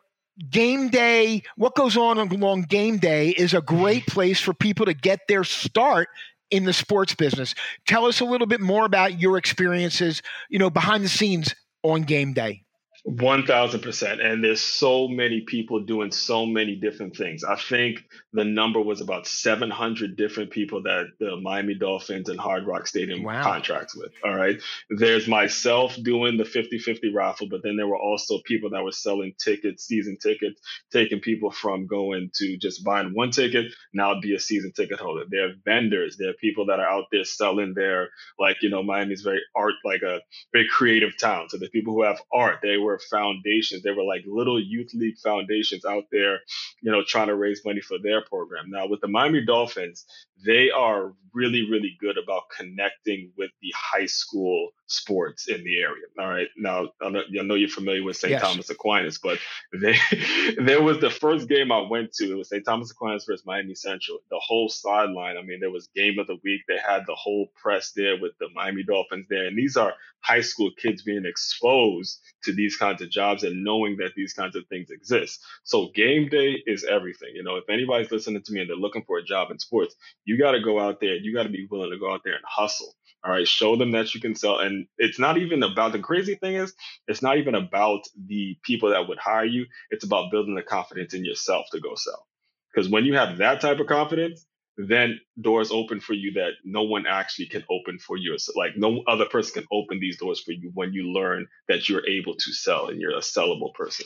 game 0.50 0.90
day, 0.90 1.44
what 1.56 1.76
goes 1.76 1.96
on 1.98 2.18
along 2.18 2.64
game 2.64 2.98
day 2.98 3.30
is 3.30 3.54
a 3.54 3.62
great 3.62 4.04
mm-hmm. 4.04 4.12
place 4.12 4.40
for 4.40 4.54
people 4.54 4.86
to 4.86 4.94
get 4.94 5.22
their 5.28 5.44
start 5.44 6.10
in 6.52 6.66
the 6.66 6.74
sports 6.74 7.16
business. 7.16 7.56
Tell 7.88 8.06
us 8.06 8.20
a 8.20 8.26
little 8.26 8.48
bit 8.48 8.62
more 8.62 8.86
about 8.86 9.20
your 9.20 9.38
experiences, 9.38 10.22
you 10.50 10.60
know, 10.60 10.70
behind 10.70 11.04
the 11.04 11.10
scenes 11.10 11.56
on 11.84 12.04
game 12.04 12.34
day. 12.34 12.64
One 13.04 13.46
thousand 13.46 13.82
percent, 13.82 14.20
and 14.20 14.44
there's 14.44 14.62
so 14.62 15.08
many 15.08 15.42
people 15.42 15.80
doing 15.80 16.10
so 16.10 16.44
many 16.44 16.76
different 16.76 17.16
things. 17.16 17.44
I 17.44 17.56
think 17.56 18.04
the 18.36 18.44
number 18.44 18.82
was 18.82 19.00
about 19.00 19.26
seven 19.26 19.70
hundred 19.70 20.18
different 20.18 20.52
people 20.52 20.84
that 20.84 21.06
the 21.20 21.38
Miami 21.38 21.74
Dolphins 21.74 22.28
and 22.28 22.40
Hard 22.40 22.68
Rock 22.68 22.86
Stadium 22.86 23.24
wow. 23.24 23.42
contracts 23.42 23.96
with. 23.96 24.12
All 24.24 24.36
right, 24.36 24.58
there's 24.90 25.28
myself 25.28 25.96
doing 26.02 26.38
the 26.38 26.44
50-50 26.44 27.14
raffle, 27.14 27.48
but 27.50 27.64
then 27.64 27.78
there 27.78 27.88
were 27.88 27.98
also 27.98 28.40
people 28.46 28.72
that 28.72 28.84
were 28.84 28.92
selling 28.92 29.34
tickets, 29.40 29.86
season 29.86 30.18
tickets, 30.22 30.60
taking 30.92 31.22
people 31.22 31.50
from 31.50 31.88
going 31.88 32.30
to 32.36 32.58
just 32.58 32.84
buying 32.84 33.14
one 33.14 33.32
ticket 33.32 33.72
now 33.94 34.20
be 34.20 34.36
a 34.36 34.40
season 34.40 34.74
ticket 34.74 35.00
holder. 35.00 35.24
There 35.30 35.48
are 35.48 35.54
vendors, 35.64 36.18
there 36.18 36.30
are 36.30 36.34
people 36.34 36.66
that 36.68 36.80
are 36.80 36.90
out 36.90 37.06
there 37.12 37.24
selling 37.24 37.74
their 37.74 38.10
like 38.38 38.58
you 38.62 38.70
know 38.70 38.84
Miami's 38.84 39.22
very 39.22 39.42
art 39.56 39.76
like 39.86 40.02
a 40.02 40.20
very 40.52 40.68
creative 40.68 41.18
town. 41.18 41.48
So 41.50 41.58
the 41.58 41.70
people 41.70 41.94
who 41.94 42.04
have 42.04 42.22
art, 42.34 42.60
they 42.62 42.78
were 42.78 43.00
foundations. 43.10 43.84
They 43.84 43.92
were 43.92 44.04
like 44.04 44.24
little 44.28 44.62
youth 44.62 44.94
league 44.94 45.18
foundations 45.20 45.86
out 45.86 46.06
there, 46.12 46.40
you 46.82 46.92
know, 46.92 47.04
trying 47.08 47.28
to 47.28 47.36
raise 47.36 47.64
money 47.64 47.82
for 47.82 47.98
their 48.02 48.25
program. 48.26 48.70
Now 48.70 48.88
with 48.88 49.02
the 49.02 49.08
Miami 49.08 49.46
Dolphins, 49.46 50.06
they 50.44 50.72
are 50.72 51.14
really, 51.36 51.70
really 51.70 51.98
good 52.00 52.18
about 52.18 52.44
connecting 52.56 53.32
with 53.38 53.52
the 53.62 53.72
high 53.76 54.06
school 54.06 54.70
sports 54.88 55.48
in 55.48 55.64
the 55.64 55.82
area. 55.82 56.06
All 56.18 56.30
right. 56.30 56.48
Now, 56.58 56.90
I 57.02 57.10
know, 57.10 57.56
you're 57.56 57.70
familiar 57.70 58.04
with 58.04 58.18
St. 58.18 58.32
Yes. 58.32 58.42
Thomas 58.42 58.70
Aquinas, 58.70 59.20
but 59.22 59.38
they, 59.74 59.98
there 60.58 60.82
was 60.82 61.00
the 61.00 61.10
first 61.10 61.50
game 61.50 61.72
I 61.72 61.82
went 61.82 62.14
to. 62.14 62.32
It 62.32 62.38
was 62.38 62.50
St. 62.50 62.64
Thomas 62.64 62.92
Aquinas 62.92 63.26
versus 63.26 63.46
Miami 63.46 63.76
Central. 63.76 64.20
The 64.30 64.40
whole 64.40 64.70
sideline, 64.70 65.38
I 65.38 65.42
mean, 65.42 65.60
there 65.60 65.72
was 65.72 65.90
game 65.96 66.20
of 66.20 66.28
the 66.28 66.38
week. 66.44 66.62
They 66.68 66.78
had 66.78 67.04
the 67.06 67.16
whole 67.16 67.48
press 67.62 67.92
there 67.96 68.20
with 68.20 68.32
the 68.40 68.48
Miami 68.54 68.84
Dolphins 68.84 69.26
there. 69.30 69.48
And 69.48 69.58
these 69.58 69.76
are 69.76 69.94
high 70.22 70.42
school 70.42 70.72
kids 70.82 71.04
being 71.04 71.26
exposed 71.26 72.20
to 72.44 72.54
these 72.54 72.78
kinds 72.78 73.02
of 73.02 73.10
jobs 73.10 73.44
and 73.44 73.64
knowing 73.64 73.98
that 73.98 74.14
these 74.16 74.34
kinds 74.34 74.56
of 74.56 74.64
things 74.70 74.90
exist. 74.90 75.44
So 75.64 75.90
game 75.94 76.30
day 76.30 76.64
is 76.66 76.84
everything. 76.84 77.30
You 77.34 77.44
know, 77.44 77.58
if 77.58 77.70
anybody's 77.70 78.12
listening 78.12 78.42
to 78.44 78.54
me 78.54 78.62
and 78.62 78.70
they're 78.70 78.78
looking 78.78 79.04
for 79.04 79.18
a 79.18 79.24
job 79.24 79.52
in 79.52 79.60
sports, 79.60 79.96
you 80.26 80.38
got 80.38 80.52
to 80.52 80.62
go 80.62 80.80
out 80.80 81.00
there. 81.00 81.16
You 81.16 81.34
got 81.34 81.44
to 81.44 81.50
be 81.50 81.68
willing 81.70 81.92
to 81.92 82.00
go 82.00 82.12
out 82.12 82.22
there 82.24 82.34
and 82.34 82.44
hustle. 82.46 82.94
All 83.24 83.32
right. 83.32 83.48
Show 83.48 83.76
them 83.76 83.92
that 83.92 84.14
you 84.14 84.22
can 84.22 84.36
sell. 84.36 84.60
And 84.60 84.88
it's 84.98 85.20
not 85.20 85.38
even 85.38 85.64
about 85.64 85.94
the 85.94 86.00
crazy 86.00 86.36
thing 86.36 86.56
is, 86.56 86.74
it's 87.08 87.22
not 87.22 87.38
even 87.38 87.56
about 87.56 88.02
the 88.28 88.58
people 88.64 88.90
that 88.90 89.08
would 89.08 89.18
hire 89.18 89.46
you. 89.46 89.66
It's 89.90 90.04
about 90.04 90.32
building 90.32 90.56
the 90.56 90.62
confidence 90.62 91.14
in 91.14 91.26
yourself 91.26 91.66
to 91.72 91.80
go 91.80 91.96
sell. 91.96 92.28
Because 92.74 92.90
when 92.90 93.06
you 93.06 93.16
have 93.16 93.38
that 93.38 93.62
type 93.62 93.80
of 93.80 93.88
confidence, 93.88 94.46
then 94.78 95.20
doors 95.40 95.72
open 95.72 96.00
for 96.00 96.14
you 96.14 96.34
that 96.34 96.52
no 96.64 96.84
one 96.84 97.06
actually 97.08 97.48
can 97.48 97.64
open 97.70 97.98
for 97.98 98.18
you. 98.18 98.38
So 98.38 98.52
like 98.56 98.72
no 98.76 99.04
other 99.08 99.26
person 99.26 99.62
can 99.62 99.68
open 99.72 100.00
these 100.00 100.18
doors 100.18 100.42
for 100.42 100.52
you 100.52 100.72
when 100.74 100.94
you 100.94 101.14
learn 101.14 101.48
that 101.68 101.88
you're 101.88 102.06
able 102.08 102.36
to 102.36 102.54
sell 102.54 102.90
and 102.90 103.00
you're 103.00 103.16
a 103.16 103.22
sellable 103.22 103.74
person. 103.74 104.06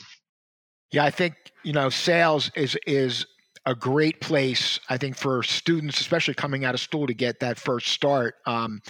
Yeah, 0.92 1.06
I 1.06 1.10
think 1.10 1.36
you 1.64 1.74
know 1.74 1.90
sales 1.90 2.52
is 2.56 2.78
is 2.86 3.26
a 3.70 3.76
great 3.76 4.20
place, 4.20 4.80
I 4.90 4.98
think, 4.98 5.16
for 5.16 5.44
students, 5.44 6.02
especially 6.02 6.34
coming 6.34 6.66
out 6.66 6.74
of 6.74 6.82
school, 6.82 7.06
to 7.06 7.14
get 7.14 7.40
that 7.42 7.60
first 7.60 7.90
start. 7.90 8.34
Um, 8.48 8.82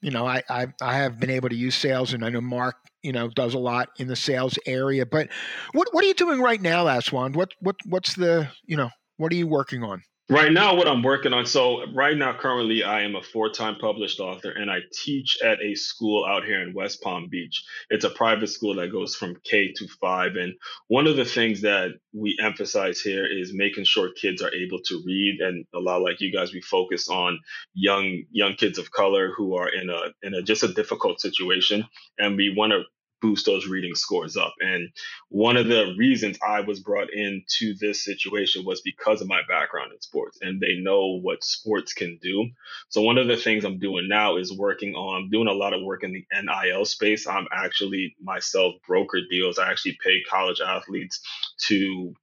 you 0.00 0.10
know, 0.10 0.26
I, 0.26 0.42
I, 0.50 0.66
I 0.82 0.96
have 0.96 1.20
been 1.20 1.30
able 1.30 1.48
to 1.50 1.54
use 1.54 1.76
sales, 1.76 2.12
and 2.12 2.24
I 2.24 2.30
know 2.30 2.40
Mark, 2.40 2.74
you 3.02 3.12
know, 3.12 3.28
does 3.28 3.54
a 3.54 3.58
lot 3.58 3.90
in 3.98 4.08
the 4.08 4.16
sales 4.16 4.58
area. 4.66 5.06
But 5.06 5.28
what 5.72 5.88
what 5.92 6.04
are 6.04 6.08
you 6.08 6.14
doing 6.14 6.40
right 6.40 6.60
now, 6.60 6.86
Aswand? 6.86 7.36
What 7.36 7.52
what 7.60 7.76
what's 7.86 8.14
the 8.14 8.48
you 8.66 8.76
know 8.76 8.90
what 9.18 9.30
are 9.32 9.36
you 9.36 9.46
working 9.46 9.84
on? 9.84 10.02
Right 10.30 10.52
now, 10.52 10.74
what 10.74 10.88
I'm 10.88 11.02
working 11.02 11.34
on. 11.34 11.44
So, 11.44 11.84
right 11.92 12.16
now, 12.16 12.34
currently, 12.38 12.82
I 12.82 13.02
am 13.02 13.14
a 13.14 13.22
four 13.22 13.50
time 13.50 13.76
published 13.78 14.20
author 14.20 14.50
and 14.50 14.70
I 14.70 14.78
teach 14.90 15.36
at 15.44 15.60
a 15.62 15.74
school 15.74 16.24
out 16.24 16.44
here 16.46 16.62
in 16.62 16.72
West 16.72 17.02
Palm 17.02 17.28
Beach. 17.30 17.62
It's 17.90 18.06
a 18.06 18.10
private 18.10 18.46
school 18.46 18.74
that 18.76 18.90
goes 18.90 19.14
from 19.14 19.36
K 19.44 19.72
to 19.76 19.86
five. 20.00 20.36
And 20.36 20.54
one 20.88 21.06
of 21.06 21.16
the 21.16 21.26
things 21.26 21.60
that 21.60 21.90
we 22.14 22.38
emphasize 22.42 23.02
here 23.02 23.26
is 23.26 23.52
making 23.52 23.84
sure 23.84 24.12
kids 24.18 24.40
are 24.40 24.54
able 24.54 24.78
to 24.86 25.02
read. 25.04 25.40
And 25.42 25.66
a 25.74 25.78
lot 25.78 26.00
like 26.00 26.22
you 26.22 26.32
guys, 26.32 26.54
we 26.54 26.62
focus 26.62 27.10
on 27.10 27.38
young 27.74 28.22
young 28.30 28.54
kids 28.54 28.78
of 28.78 28.90
color 28.90 29.30
who 29.36 29.56
are 29.56 29.68
in 29.68 29.90
a 29.90 30.26
in 30.26 30.32
a 30.32 30.40
just 30.40 30.62
a 30.62 30.72
difficult 30.72 31.20
situation. 31.20 31.84
And 32.18 32.36
we 32.36 32.54
want 32.56 32.72
to 32.72 32.84
boost 33.24 33.46
those 33.46 33.66
reading 33.66 33.94
scores 33.94 34.36
up. 34.36 34.52
And 34.60 34.90
one 35.30 35.56
of 35.56 35.66
the 35.66 35.94
reasons 35.96 36.36
I 36.46 36.60
was 36.60 36.80
brought 36.80 37.10
into 37.10 37.74
this 37.80 38.04
situation 38.04 38.66
was 38.66 38.82
because 38.82 39.22
of 39.22 39.28
my 39.28 39.40
background 39.48 39.92
in 39.94 40.00
sports 40.02 40.40
and 40.42 40.60
they 40.60 40.74
know 40.74 41.18
what 41.22 41.42
sports 41.42 41.94
can 41.94 42.18
do. 42.20 42.50
So 42.90 43.00
one 43.00 43.16
of 43.16 43.26
the 43.26 43.38
things 43.38 43.64
I'm 43.64 43.78
doing 43.78 44.08
now 44.08 44.36
is 44.36 44.52
working 44.52 44.94
on 44.94 45.30
doing 45.30 45.48
a 45.48 45.54
lot 45.54 45.72
of 45.72 45.82
work 45.82 46.04
in 46.04 46.12
the 46.12 46.26
NIL 46.38 46.84
space. 46.84 47.26
I'm 47.26 47.46
actually 47.50 48.14
myself 48.22 48.74
broker 48.86 49.20
deals. 49.30 49.58
I 49.58 49.70
actually 49.70 49.96
pay 50.04 50.22
college 50.28 50.60
athletes 50.60 51.22
to 51.68 52.14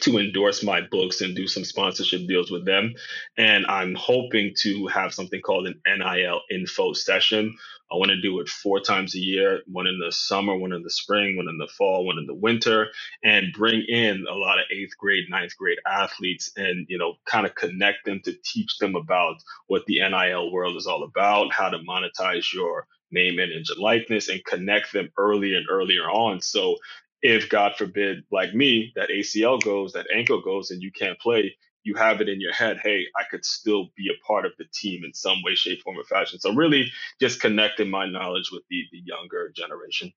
to 0.00 0.18
endorse 0.18 0.62
my 0.62 0.80
books 0.80 1.20
and 1.20 1.34
do 1.34 1.46
some 1.46 1.64
sponsorship 1.64 2.26
deals 2.26 2.50
with 2.50 2.64
them. 2.64 2.94
And 3.36 3.66
I'm 3.66 3.94
hoping 3.94 4.54
to 4.62 4.86
have 4.88 5.14
something 5.14 5.40
called 5.40 5.66
an 5.66 5.80
NIL 5.86 6.40
info 6.50 6.92
session. 6.92 7.56
I 7.90 7.96
want 7.96 8.10
to 8.10 8.20
do 8.20 8.38
it 8.40 8.48
four 8.48 8.80
times 8.80 9.14
a 9.14 9.18
year, 9.18 9.62
one 9.66 9.86
in 9.86 9.98
the 9.98 10.12
summer, 10.12 10.56
one 10.56 10.74
in 10.74 10.82
the 10.82 10.90
spring, 10.90 11.36
one 11.36 11.48
in 11.48 11.56
the 11.56 11.68
fall, 11.68 12.04
one 12.04 12.18
in 12.18 12.26
the 12.26 12.34
winter, 12.34 12.88
and 13.24 13.52
bring 13.52 13.82
in 13.88 14.26
a 14.30 14.34
lot 14.34 14.58
of 14.58 14.66
eighth 14.70 14.96
grade, 14.98 15.24
ninth 15.30 15.56
grade 15.56 15.78
athletes 15.86 16.50
and, 16.56 16.86
you 16.90 16.98
know, 16.98 17.14
kind 17.24 17.46
of 17.46 17.54
connect 17.54 18.04
them 18.04 18.20
to 18.24 18.34
teach 18.44 18.76
them 18.78 18.94
about 18.94 19.36
what 19.68 19.86
the 19.86 20.00
NIL 20.00 20.52
world 20.52 20.76
is 20.76 20.86
all 20.86 21.02
about, 21.02 21.52
how 21.52 21.70
to 21.70 21.78
monetize 21.78 22.52
your 22.52 22.86
name, 23.10 23.38
image, 23.38 23.70
and 23.70 23.80
likeness, 23.80 24.28
and 24.28 24.44
connect 24.44 24.92
them 24.92 25.08
earlier 25.16 25.56
and 25.56 25.66
earlier 25.70 26.04
on. 26.10 26.42
So 26.42 26.76
if 27.22 27.48
God 27.48 27.74
forbid, 27.76 28.24
like 28.30 28.54
me, 28.54 28.92
that 28.96 29.10
ACL 29.10 29.62
goes, 29.62 29.92
that 29.92 30.06
ankle 30.14 30.40
goes, 30.40 30.70
and 30.70 30.82
you 30.82 30.92
can't 30.92 31.18
play, 31.18 31.56
you 31.82 31.94
have 31.94 32.20
it 32.20 32.28
in 32.28 32.40
your 32.40 32.52
head, 32.52 32.78
hey, 32.82 33.04
I 33.16 33.24
could 33.30 33.44
still 33.44 33.88
be 33.96 34.08
a 34.10 34.26
part 34.26 34.44
of 34.44 34.52
the 34.58 34.66
team 34.72 35.04
in 35.04 35.14
some 35.14 35.42
way, 35.42 35.54
shape, 35.54 35.82
form, 35.82 35.98
or 35.98 36.04
fashion. 36.04 36.38
So 36.38 36.52
really 36.52 36.90
just 37.20 37.40
connecting 37.40 37.90
my 37.90 38.06
knowledge 38.06 38.50
with 38.52 38.62
the, 38.68 38.82
the 38.92 39.00
younger 39.04 39.50
generation. 39.56 40.12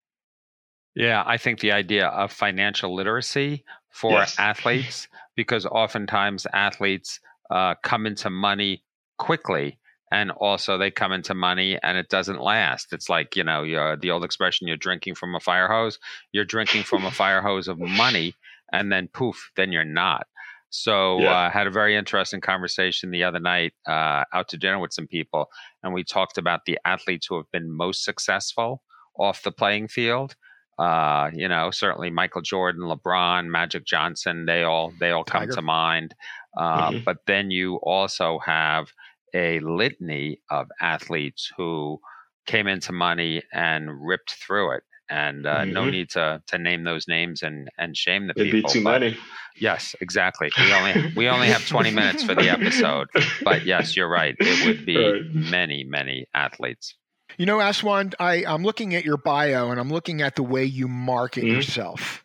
Yeah, 0.95 1.23
I 1.25 1.37
think 1.37 1.59
the 1.59 1.71
idea 1.71 2.07
of 2.07 2.33
financial 2.33 2.93
literacy 2.93 3.63
for 3.89 4.11
yes. 4.11 4.37
athletes, 4.37 5.07
because 5.35 5.65
oftentimes 5.65 6.45
athletes 6.53 7.19
uh, 7.49 7.75
come 7.81 8.05
into 8.05 8.29
money 8.29 8.83
quickly 9.17 9.77
and 10.11 10.31
also 10.31 10.77
they 10.77 10.91
come 10.91 11.11
into 11.11 11.33
money 11.33 11.79
and 11.81 11.97
it 11.97 12.09
doesn't 12.09 12.41
last. 12.41 12.91
It's 12.91 13.09
like 13.09 13.35
you 13.35 13.43
know 13.43 13.95
the 13.95 14.11
old 14.11 14.23
expression: 14.23 14.67
you're 14.67 14.77
drinking 14.77 15.15
from 15.15 15.35
a 15.35 15.39
fire 15.39 15.67
hose. 15.67 15.99
You're 16.31 16.45
drinking 16.45 16.83
from 16.83 17.05
a 17.05 17.11
fire 17.21 17.41
hose 17.41 17.67
of 17.67 17.79
money, 17.79 18.35
and 18.71 18.91
then 18.91 19.07
poof, 19.07 19.51
then 19.55 19.71
you're 19.71 19.85
not. 19.85 20.27
So 20.69 21.19
I 21.19 21.21
yeah. 21.21 21.31
uh, 21.31 21.49
had 21.49 21.67
a 21.67 21.71
very 21.71 21.97
interesting 21.97 22.39
conversation 22.39 23.11
the 23.11 23.25
other 23.25 23.39
night 23.39 23.73
uh, 23.87 24.23
out 24.33 24.47
to 24.49 24.57
dinner 24.57 24.79
with 24.79 24.93
some 24.93 25.07
people, 25.07 25.49
and 25.83 25.93
we 25.93 26.03
talked 26.03 26.37
about 26.37 26.65
the 26.65 26.79
athletes 26.85 27.27
who 27.27 27.37
have 27.37 27.51
been 27.51 27.71
most 27.71 28.03
successful 28.03 28.81
off 29.17 29.43
the 29.43 29.51
playing 29.51 29.87
field. 29.87 30.35
Uh, 30.79 31.29
you 31.33 31.47
know, 31.47 31.69
certainly 31.69 32.09
Michael 32.09 32.41
Jordan, 32.41 32.83
LeBron, 32.83 33.47
Magic 33.47 33.85
Johnson, 33.85 34.45
they 34.45 34.63
all 34.63 34.93
they 34.99 35.11
all 35.11 35.23
come 35.23 35.41
Tiger. 35.41 35.53
to 35.53 35.61
mind. 35.61 36.15
Uh, 36.57 36.89
mm-hmm. 36.89 37.03
But 37.05 37.17
then 37.27 37.51
you 37.51 37.75
also 37.75 38.39
have 38.39 38.91
a 39.33 39.59
litany 39.59 40.39
of 40.49 40.67
athletes 40.81 41.51
who 41.57 41.99
came 42.45 42.67
into 42.67 42.91
money 42.91 43.43
and 43.53 43.89
ripped 44.05 44.31
through 44.31 44.75
it. 44.75 44.83
And 45.09 45.45
uh, 45.45 45.59
mm-hmm. 45.59 45.73
no 45.73 45.89
need 45.89 46.09
to 46.11 46.41
to 46.47 46.57
name 46.57 46.85
those 46.85 47.05
names 47.05 47.43
and 47.43 47.67
and 47.77 47.97
shame 47.97 48.27
the 48.27 48.33
It'd 48.37 48.49
people. 48.49 48.69
It'd 48.69 48.73
be 48.73 48.79
too 48.79 48.83
many. 48.83 49.17
Yes, 49.57 49.93
exactly. 49.99 50.49
We 50.57 50.73
only 50.73 51.13
we 51.17 51.27
only 51.27 51.47
have 51.47 51.67
twenty 51.67 51.91
minutes 51.91 52.23
for 52.23 52.33
the 52.33 52.49
episode, 52.49 53.09
but 53.43 53.65
yes, 53.65 53.97
you're 53.97 54.09
right. 54.09 54.35
It 54.39 54.65
would 54.65 54.85
be 54.85 54.97
right. 54.97 55.21
many 55.33 55.83
many 55.83 56.27
athletes. 56.33 56.95
You 57.37 57.45
know, 57.45 57.57
Aswand, 57.57 58.13
I, 58.19 58.45
I'm 58.45 58.63
looking 58.63 58.95
at 58.95 59.03
your 59.03 59.17
bio 59.17 59.69
and 59.69 59.79
I'm 59.79 59.89
looking 59.89 60.21
at 60.21 60.35
the 60.35 60.43
way 60.43 60.63
you 60.63 60.87
market 60.87 61.43
mm-hmm. 61.43 61.55
yourself 61.55 62.23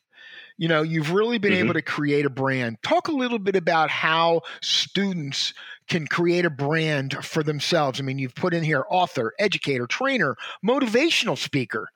you 0.58 0.68
know 0.68 0.82
you've 0.82 1.12
really 1.12 1.38
been 1.38 1.52
mm-hmm. 1.52 1.64
able 1.64 1.74
to 1.74 1.82
create 1.82 2.24
a 2.24 2.30
brand 2.30 2.78
talk 2.82 3.08
a 3.08 3.12
little 3.12 3.38
bit 3.38 3.56
about 3.56 3.90
how 3.90 4.40
students 4.62 5.52
can 5.88 6.06
create 6.06 6.44
a 6.44 6.50
brand 6.50 7.24
for 7.24 7.42
themselves. 7.42 8.00
I 8.00 8.02
mean, 8.02 8.18
you've 8.18 8.34
put 8.34 8.54
in 8.54 8.64
here 8.64 8.84
author, 8.90 9.32
educator, 9.38 9.86
trainer, 9.86 10.36
motivational 10.64 11.38
speaker. 11.38 11.88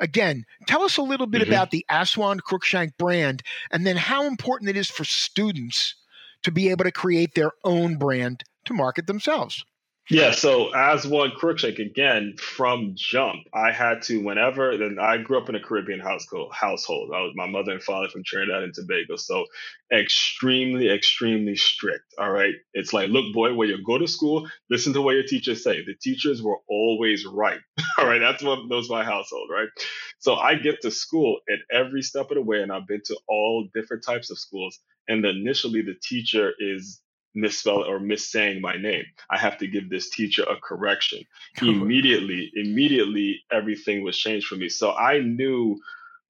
Again, 0.00 0.44
tell 0.66 0.82
us 0.82 0.96
a 0.96 1.02
little 1.02 1.26
bit 1.26 1.42
mm-hmm. 1.42 1.52
about 1.52 1.70
the 1.70 1.84
Aswand 1.90 2.40
Cruikshank 2.40 2.96
brand 2.98 3.42
and 3.70 3.86
then 3.86 3.96
how 3.96 4.24
important 4.24 4.70
it 4.70 4.76
is 4.76 4.90
for 4.90 5.04
students 5.04 5.94
to 6.42 6.50
be 6.50 6.68
able 6.68 6.84
to 6.84 6.92
create 6.92 7.34
their 7.34 7.52
own 7.64 7.96
brand 7.96 8.42
to 8.64 8.74
market 8.74 9.06
themselves. 9.06 9.64
Yeah, 10.10 10.32
so 10.32 10.70
Aswand 10.72 11.36
Cruikshank 11.36 11.78
again 11.78 12.34
from 12.38 12.92
jump, 12.94 13.40
I 13.54 13.72
had 13.72 14.02
to 14.02 14.18
whenever. 14.22 14.76
Then 14.76 14.98
I 15.00 15.16
grew 15.16 15.38
up 15.38 15.48
in 15.48 15.54
a 15.54 15.60
Caribbean 15.60 16.00
household. 16.00 16.52
Household. 16.54 17.10
I 17.14 17.22
was 17.22 17.32
my 17.34 17.46
mother 17.48 17.72
and 17.72 17.82
father 17.82 18.08
from 18.10 18.22
Trinidad 18.22 18.64
and 18.64 18.74
Tobago, 18.74 19.16
so 19.16 19.46
extremely, 19.90 20.90
extremely 20.90 21.56
strict. 21.56 22.04
All 22.18 22.30
right, 22.30 22.54
it's 22.74 22.92
like, 22.92 23.08
look, 23.08 23.32
boy, 23.32 23.54
when 23.54 23.70
you 23.70 23.82
go 23.82 23.96
to 23.96 24.06
school, 24.06 24.46
listen 24.68 24.92
to 24.92 25.00
what 25.00 25.14
your 25.14 25.24
teachers 25.24 25.64
say. 25.64 25.82
The 25.84 25.94
teachers 26.00 26.42
were 26.42 26.58
always 26.68 27.24
right. 27.24 27.60
all 27.98 28.06
right, 28.06 28.20
that's 28.20 28.42
what 28.42 28.68
knows 28.68 28.90
my 28.90 29.04
household, 29.04 29.48
right? 29.50 29.68
So 30.18 30.34
I 30.34 30.56
get 30.56 30.82
to 30.82 30.90
school 30.90 31.38
at 31.50 31.60
every 31.74 32.02
step 32.02 32.30
of 32.30 32.36
the 32.36 32.42
way, 32.42 32.60
and 32.62 32.70
I've 32.70 32.86
been 32.86 33.02
to 33.06 33.18
all 33.26 33.68
different 33.74 34.04
types 34.04 34.30
of 34.30 34.38
schools. 34.38 34.78
And 35.08 35.24
initially, 35.24 35.82
the 35.82 35.96
teacher 36.02 36.52
is 36.58 37.00
misspell 37.34 37.82
or 37.84 37.98
missaying 37.98 38.60
my 38.60 38.76
name. 38.76 39.04
I 39.30 39.38
have 39.38 39.58
to 39.58 39.66
give 39.66 39.90
this 39.90 40.10
teacher 40.10 40.44
a 40.44 40.56
correction. 40.56 41.24
Oh. 41.62 41.68
immediately, 41.68 42.50
immediately 42.54 43.42
everything 43.50 44.02
was 44.02 44.16
changed 44.16 44.46
for 44.46 44.56
me. 44.56 44.68
So 44.68 44.92
I 44.92 45.20
knew 45.20 45.80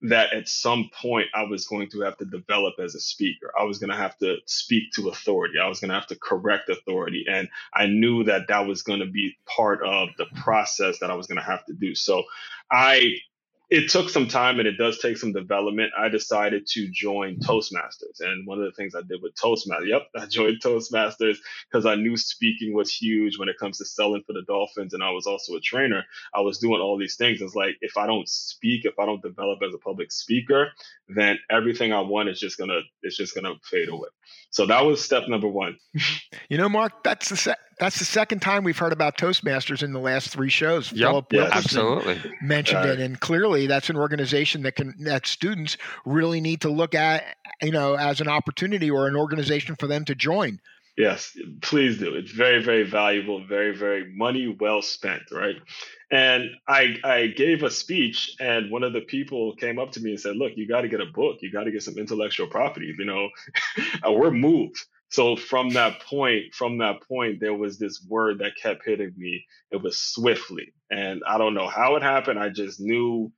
that 0.03 0.35
at 0.35 0.49
some 0.49 0.91
point 1.01 1.29
I 1.35 1.45
was 1.45 1.67
going 1.67 1.89
to 1.91 2.03
have 2.03 2.17
to 2.19 2.27
develop 2.27 2.75
as 2.79 2.95
a 2.95 3.01
speaker. 3.01 3.51
I 3.59 3.65
was 3.65 3.79
going 3.79 3.91
to 3.91 3.97
have 3.97 4.17
to 4.19 4.37
speak 4.45 4.93
to 4.97 5.09
authority. 5.09 5.55
I 5.59 5.67
was 5.67 5.81
going 5.81 5.89
to 5.89 5.95
have 5.95 6.07
to 6.09 6.19
correct 6.19 6.69
authority. 6.69 7.25
And 7.29 7.49
I 7.73 7.87
knew 7.87 8.25
that 8.25 8.49
that 8.49 8.67
was 8.67 8.83
going 8.83 9.01
to 9.01 9.07
be 9.07 9.35
part 9.47 9.83
of 9.83 10.11
the 10.19 10.27
process 10.37 10.99
that 10.99 11.11
I 11.11 11.15
was 11.15 11.27
going 11.27 11.39
to 11.39 11.45
have 11.45 11.65
to 11.67 11.73
do. 11.73 11.95
So 11.95 12.25
I 12.71 13.15
it 13.71 13.91
took 13.91 14.11
some 14.11 14.29
time 14.29 14.59
and 14.59 14.69
it 14.69 14.77
does 14.77 14.99
take 14.99 15.17
some 15.17 15.33
development. 15.33 15.93
I 15.99 16.09
decided 16.09 16.67
to 16.69 16.89
join 16.91 17.37
Toastmasters. 17.39 18.21
And 18.21 18.47
one 18.47 18.59
of 18.59 18.65
the 18.65 18.73
things 18.73 18.95
I 18.95 19.01
did 19.01 19.23
with 19.23 19.35
Toastmasters, 19.35 19.89
yep, 19.89 20.03
I 20.17 20.27
joined 20.27 20.61
Toastmasters 20.63 21.39
because 21.71 21.87
I 21.87 21.95
knew 21.95 22.17
speaking 22.17 22.75
was 22.75 22.95
huge 22.95 23.39
when 23.39 23.49
it 23.49 23.59
comes 23.59 23.79
to 23.79 23.87
selling 23.87 24.23
for 24.27 24.35
the 24.35 24.43
Dolphins. 24.43 24.93
And 24.93 25.03
I 25.03 25.11
was 25.11 25.27
also 25.27 25.55
a 25.55 25.61
trainer. 25.61 26.05
I 26.35 26.41
was 26.41 26.59
doing 26.59 26.81
all 26.81 26.99
these 26.99 27.17
things. 27.17 27.41
It's 27.41 27.55
like, 27.55 27.77
if 27.81 27.97
I 27.97 28.07
don't 28.07 28.29
speak, 28.29 28.85
if 28.85 28.99
I 28.99 29.07
don't 29.07 29.23
develop 29.23 29.61
as 29.67 29.75
a 29.75 29.79
public 29.79 30.13
speaker, 30.13 30.69
then 31.09 31.39
everything 31.51 31.93
I 31.93 32.01
want 32.01 32.29
is 32.29 32.39
just 32.39 32.59
going 32.59 32.71
to, 32.71 32.83
it's 33.03 33.17
just 33.17 33.35
going 33.35 33.45
to 33.45 33.55
fade 33.65 33.89
away. 33.89 34.09
So 34.51 34.67
that 34.67 34.85
was 34.85 35.03
step 35.03 35.25
number 35.29 35.49
one. 35.49 35.79
you 36.49 36.59
know, 36.59 36.69
Mark, 36.69 37.03
that's 37.03 37.31
the 37.31 37.57
that's 37.79 37.99
the 37.99 38.05
second 38.05 38.41
time 38.41 38.65
we've 38.65 38.79
heard 38.79 38.93
about 38.93 39.19
Toastmasters 39.19 39.83
in 39.83 39.93
the 39.93 39.99
last 39.99 40.29
three 40.31 40.51
shows. 40.51 40.93
Yep, 40.93 41.09
Philip 41.09 41.33
yes. 41.33 41.51
absolutely 41.53 42.21
mentioned 42.43 42.85
it, 42.87 43.01
and 43.01 43.19
clearly 43.21 43.67
that's 43.67 43.91
an 43.91 43.97
organization 43.97 44.63
that 44.63 44.77
can 44.77 44.95
that 45.01 45.27
students 45.27 45.77
really 46.05 46.41
need 46.41 46.61
to 46.63 46.71
look 46.71 46.95
at, 46.95 47.37
you 47.63 47.73
know, 47.73 47.95
as 47.95 48.21
an 48.21 48.29
opportunity 48.29 48.91
or 48.91 49.09
an 49.09 49.17
organization 49.17 49.77
for 49.77 49.87
them 49.87 50.05
to 50.05 50.15
join. 50.15 50.61
Yes, 50.97 51.37
please 51.61 51.99
do. 51.99 52.15
It's 52.15 52.31
very, 52.31 52.63
very 52.63 52.85
valuable, 52.85 53.45
very, 53.45 53.77
very 53.77 54.13
money 54.15 54.57
well 54.61 54.81
spent, 54.81 55.23
right? 55.33 55.57
And 56.13 56.51
I 56.69 56.97
I 57.03 57.27
gave 57.27 57.65
a 57.65 57.71
speech, 57.71 58.37
and 58.39 58.71
one 58.71 58.85
of 58.85 58.93
the 58.93 59.01
people 59.01 59.57
came 59.57 59.81
up 59.81 59.91
to 59.93 60.01
me 60.01 60.11
and 60.11 60.21
said, 60.21 60.37
"Look, 60.37 60.53
you 60.55 60.69
got 60.69 60.83
to 60.83 60.89
get 60.89 61.01
a 61.01 61.07
book. 61.07 61.39
You 61.41 61.51
got 61.51 61.65
to 61.65 61.73
get 61.73 61.83
some 61.83 61.99
intellectual 61.99 62.47
property. 62.47 62.95
You 62.97 63.05
know, 63.05 63.29
we're 64.09 64.31
moved." 64.31 64.79
So 65.15 65.37
from 65.37 65.71
that 65.71 66.01
point, 66.01 66.55
from 66.55 66.79
that 66.79 67.03
point, 67.09 67.41
there 67.41 67.55
was 67.55 67.79
this 67.79 68.05
word 68.09 68.41
that 68.41 68.57
kept 68.61 68.85
hitting 68.85 69.13
me. 69.17 69.47
It 69.71 69.83
was 69.83 69.99
swiftly, 70.01 70.75
and 70.91 71.23
I 71.29 71.39
don't 71.39 71.55
know 71.55 71.69
how 71.69 71.97
it 71.97 72.03
happened. 72.03 72.41
I 72.41 72.51
just 72.51 72.81
knew. 72.81 73.33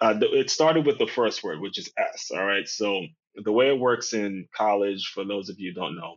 Uh, 0.00 0.14
it 0.22 0.50
started 0.50 0.86
with 0.86 0.98
the 0.98 1.06
first 1.08 1.42
word, 1.44 1.60
which 1.60 1.78
is 1.78 1.90
S. 1.98 2.30
All 2.32 2.44
right. 2.44 2.68
So 2.68 3.06
the 3.36 3.52
way 3.52 3.68
it 3.68 3.80
works 3.80 4.12
in 4.14 4.46
college, 4.54 5.12
for 5.14 5.24
those 5.24 5.48
of 5.48 5.60
you 5.60 5.74
don't 5.74 5.96
know, 5.96 6.16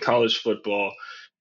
college 0.00 0.38
football, 0.38 0.94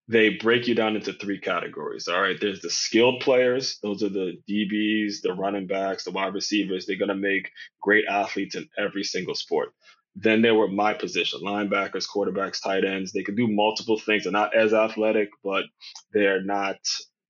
they 0.10 0.30
break 0.32 0.68
you 0.68 0.76
down 0.76 0.96
into 0.98 1.14
three 1.14 1.40
categories. 1.40 2.10
All 2.10 2.22
right. 2.22 2.38
There's 2.40 2.62
the 2.62 2.70
skilled 2.72 3.22
players. 3.22 3.80
Those 3.84 4.04
are 4.04 4.10
the 4.10 4.38
DBs, 4.50 5.22
the 5.24 5.34
running 5.34 5.68
backs, 5.68 6.06
the 6.06 6.12
wide 6.12 6.36
receivers. 6.36 6.86
They're 6.86 6.98
going 6.98 7.10
to 7.10 7.16
make 7.16 7.52
great 7.82 8.06
athletes 8.10 8.56
in 8.56 8.70
every 8.78 9.04
single 9.06 9.36
sport. 9.36 9.74
Then 10.20 10.42
there 10.42 10.56
were 10.56 10.68
my 10.68 10.94
position, 10.94 11.42
linebackers, 11.42 12.08
quarterbacks, 12.10 12.62
tight 12.62 12.84
ends. 12.84 13.12
They 13.12 13.24
can 13.24 13.36
do 13.36 13.48
multiple 13.48 14.00
things. 14.00 14.24
They're 14.24 14.32
not 14.32 14.56
as 14.56 14.74
athletic, 14.74 15.30
but 15.44 15.66
they're 16.12 16.42
not 16.42 16.78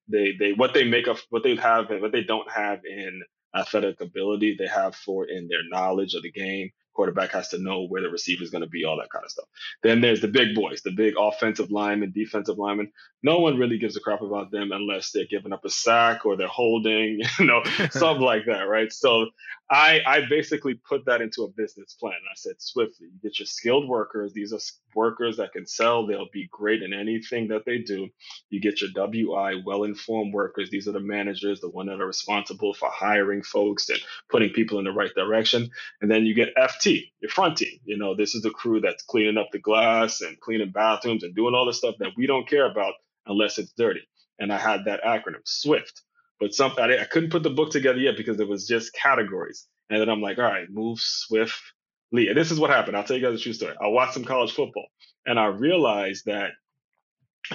they 0.09 0.33
they 0.39 0.53
what 0.53 0.73
they 0.73 0.85
make 0.85 1.07
of 1.07 1.21
what 1.29 1.43
they 1.43 1.55
have 1.57 1.89
what 1.89 2.13
they 2.13 2.23
don't 2.23 2.49
have 2.49 2.79
in 2.85 3.21
athletic 3.55 4.01
ability, 4.01 4.55
they 4.57 4.67
have 4.67 4.95
for 4.95 5.25
in 5.25 5.47
their 5.47 5.63
knowledge 5.69 6.13
of 6.13 6.23
the 6.23 6.31
game, 6.31 6.69
quarterback 6.93 7.31
has 7.31 7.49
to 7.49 7.57
know 7.57 7.85
where 7.87 8.01
the 8.01 8.09
receiver 8.09 8.43
is 8.43 8.49
going 8.49 8.63
to 8.63 8.69
be, 8.69 8.83
all 8.83 8.97
that 8.97 9.09
kind 9.11 9.23
of 9.23 9.31
stuff. 9.31 9.45
Then 9.83 10.01
there's 10.01 10.21
the 10.21 10.27
big 10.27 10.55
boys, 10.55 10.81
the 10.81 10.91
big 10.91 11.13
offensive 11.19 11.71
linemen, 11.71 12.11
defensive 12.13 12.57
linemen. 12.57 12.91
No 13.23 13.39
one 13.39 13.57
really 13.57 13.77
gives 13.77 13.95
a 13.97 13.99
crap 14.01 14.21
about 14.21 14.51
them 14.51 14.71
unless 14.71 15.11
they're 15.11 15.25
giving 15.29 15.53
up 15.53 15.65
a 15.65 15.69
sack 15.69 16.25
or 16.25 16.35
they're 16.35 16.47
holding, 16.47 17.21
you 17.39 17.45
know, 17.45 17.63
something 17.91 18.25
like 18.25 18.45
that, 18.47 18.63
right? 18.63 18.91
So 18.91 19.27
I, 19.69 19.99
I 20.07 20.21
basically 20.29 20.75
put 20.75 21.05
that 21.07 21.21
into 21.21 21.43
a 21.43 21.49
business 21.49 21.93
plan. 21.93 22.13
I 22.13 22.35
said, 22.35 22.55
swiftly, 22.59 23.07
you 23.07 23.19
get 23.21 23.37
your 23.37 23.47
skilled 23.47 23.89
workers. 23.89 24.31
These 24.33 24.53
are 24.53 24.59
workers 24.95 25.37
that 25.37 25.51
can 25.51 25.67
sell. 25.67 26.07
They'll 26.07 26.29
be 26.31 26.47
great 26.49 26.83
in 26.83 26.93
anything 26.93 27.49
that 27.49 27.65
they 27.65 27.79
do. 27.79 28.07
You 28.49 28.61
get 28.61 28.81
your 28.81 28.91
WI, 28.95 29.61
well 29.65 29.83
informed 29.83 30.33
workers. 30.33 30.69
These 30.69 30.87
are 30.87 30.93
the 30.93 31.01
managers, 31.01 31.59
the 31.59 31.69
one 31.69 31.87
that 31.87 31.99
are 31.99 32.07
responsible 32.07 32.73
for 32.73 32.89
hiring 32.89 33.43
folks 33.43 33.89
and 33.89 33.99
putting 34.29 34.51
people 34.51 34.79
in 34.79 34.85
the 34.85 34.91
right 34.93 35.13
direction. 35.13 35.69
And 36.01 36.09
then 36.09 36.25
you 36.25 36.33
get 36.33 36.55
FT, 36.55 37.11
your 37.19 37.29
front 37.29 37.57
team. 37.57 37.79
You 37.83 37.97
know, 37.97 38.15
this 38.15 38.35
is 38.35 38.43
the 38.43 38.51
crew 38.51 38.79
that's 38.79 39.03
cleaning 39.03 39.37
up 39.37 39.49
the 39.51 39.59
glass 39.59 40.21
and 40.21 40.39
cleaning 40.39 40.71
bathrooms 40.71 41.23
and 41.23 41.35
doing 41.35 41.53
all 41.53 41.65
the 41.65 41.73
stuff 41.73 41.95
that 41.99 42.13
we 42.15 42.25
don't 42.25 42.47
care 42.47 42.71
about 42.71 42.93
unless 43.25 43.57
it's 43.57 43.73
dirty. 43.73 44.07
And 44.39 44.53
I 44.53 44.59
had 44.59 44.85
that 44.85 45.03
acronym, 45.03 45.41
SWIFT 45.45 46.03
but 46.39 46.53
something 46.53 46.83
I, 46.83 47.01
I 47.01 47.05
couldn't 47.05 47.31
put 47.31 47.43
the 47.43 47.49
book 47.49 47.71
together 47.71 47.99
yet 47.99 48.17
because 48.17 48.39
it 48.39 48.47
was 48.47 48.67
just 48.67 48.93
categories. 48.93 49.67
And 49.89 50.01
then 50.01 50.09
I'm 50.09 50.21
like, 50.21 50.37
all 50.37 50.43
right, 50.43 50.69
move 50.69 50.99
swiftly. 50.99 52.27
And 52.27 52.37
this 52.37 52.51
is 52.51 52.59
what 52.59 52.69
happened. 52.69 52.97
I'll 52.97 53.03
tell 53.03 53.17
you 53.17 53.23
guys 53.23 53.39
a 53.39 53.41
true 53.41 53.53
story. 53.53 53.75
I 53.81 53.87
watched 53.87 54.13
some 54.13 54.25
college 54.25 54.53
football 54.53 54.87
and 55.25 55.39
I 55.39 55.47
realized 55.47 56.25
that 56.25 56.51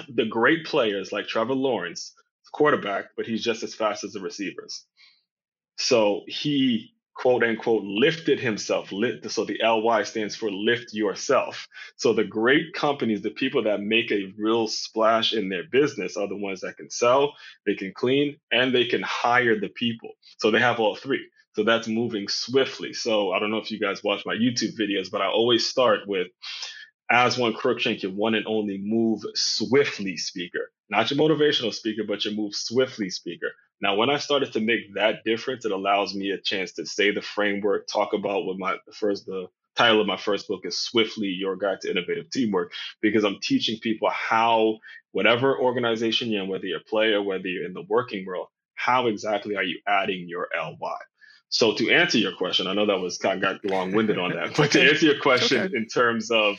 the 0.09 0.25
great 0.25 0.65
players 0.65 1.11
like 1.11 1.27
Trevor 1.27 1.53
Lawrence, 1.53 2.13
quarterback, 2.51 3.05
but 3.15 3.25
he's 3.25 3.43
just 3.43 3.63
as 3.63 3.75
fast 3.75 4.03
as 4.03 4.13
the 4.13 4.19
receivers. 4.19 4.85
So 5.77 6.21
he 6.27 6.92
quote 7.15 7.43
unquote 7.43 7.83
lifted 7.83 8.39
himself. 8.39 8.89
So 8.89 9.45
the 9.45 9.59
LY 9.63 10.03
stands 10.03 10.35
for 10.35 10.51
lift 10.51 10.93
yourself. 10.93 11.67
So 11.97 12.13
the 12.13 12.23
great 12.23 12.73
companies, 12.73 13.21
the 13.21 13.31
people 13.31 13.63
that 13.63 13.81
make 13.81 14.11
a 14.11 14.33
real 14.37 14.67
splash 14.67 15.33
in 15.33 15.49
their 15.49 15.63
business 15.71 16.17
are 16.17 16.27
the 16.27 16.37
ones 16.37 16.61
that 16.61 16.77
can 16.77 16.89
sell, 16.89 17.33
they 17.65 17.75
can 17.75 17.93
clean, 17.93 18.37
and 18.51 18.73
they 18.73 18.85
can 18.85 19.01
hire 19.03 19.59
the 19.59 19.69
people. 19.69 20.11
So 20.39 20.51
they 20.51 20.59
have 20.59 20.79
all 20.79 20.95
three. 20.95 21.27
So 21.55 21.63
that's 21.63 21.87
moving 21.87 22.27
swiftly. 22.27 22.93
So 22.93 23.31
I 23.31 23.39
don't 23.39 23.51
know 23.51 23.57
if 23.57 23.71
you 23.71 23.79
guys 23.79 24.03
watch 24.03 24.25
my 24.25 24.35
YouTube 24.35 24.77
videos, 24.79 25.11
but 25.11 25.21
I 25.21 25.27
always 25.27 25.67
start 25.67 26.01
with 26.07 26.27
Aswand 27.11 27.55
Cruikshank, 27.55 28.01
your 28.01 28.11
one 28.11 28.33
and 28.35 28.47
only 28.47 28.79
move 28.83 29.21
swiftly 29.35 30.17
speaker. 30.17 30.71
Not 30.89 31.11
your 31.11 31.19
motivational 31.19 31.73
speaker, 31.73 32.03
but 32.07 32.25
your 32.25 32.33
move 32.33 32.55
swiftly 32.55 33.09
speaker. 33.09 33.51
Now, 33.83 33.95
when 33.95 34.09
I 34.09 34.17
started 34.17 34.53
to 34.53 34.61
make 34.61 34.93
that 34.93 35.25
difference, 35.25 35.65
it 35.65 35.73
allows 35.73 36.15
me 36.15 36.31
a 36.31 36.37
chance 36.37 36.71
to 36.75 36.85
say 36.85 37.11
the 37.11 37.21
framework, 37.21 37.85
talk 37.85 38.13
about 38.13 38.45
what 38.45 38.57
my 38.57 38.77
first 38.93 39.25
the 39.25 39.47
title 39.75 39.99
of 39.99 40.07
my 40.07 40.15
first 40.15 40.47
book 40.47 40.61
is 40.63 40.79
Swiftly 40.79 41.27
Your 41.27 41.57
Guide 41.57 41.81
to 41.81 41.91
Innovative 41.91 42.29
Teamwork, 42.29 42.71
because 43.01 43.25
I'm 43.25 43.39
teaching 43.41 43.79
people 43.81 44.09
how 44.09 44.77
whatever 45.11 45.59
organization 45.59 46.29
you're 46.29 46.43
in, 46.43 46.49
whether 46.49 46.65
you're 46.65 46.79
a 46.79 46.83
player, 46.85 47.21
whether 47.21 47.45
you're 47.49 47.65
in 47.65 47.73
the 47.73 47.81
working 47.81 48.25
world, 48.25 48.47
how 48.75 49.07
exactly 49.07 49.57
are 49.57 49.63
you 49.63 49.81
adding 49.85 50.29
your 50.29 50.47
LY? 50.55 50.95
So 51.49 51.73
to 51.73 51.91
answer 51.91 52.19
your 52.19 52.37
question, 52.37 52.67
I 52.67 52.73
know 52.73 52.85
that 52.85 53.01
was 53.01 53.17
kind 53.17 53.43
of 53.43 53.61
got 53.61 53.69
long-winded 53.69 54.17
on 54.17 54.31
that, 54.31 54.55
but 54.57 54.71
to 54.71 54.81
answer 54.81 55.07
your 55.07 55.19
question 55.19 55.61
okay. 55.61 55.75
in 55.75 55.87
terms 55.87 56.31
of 56.31 56.55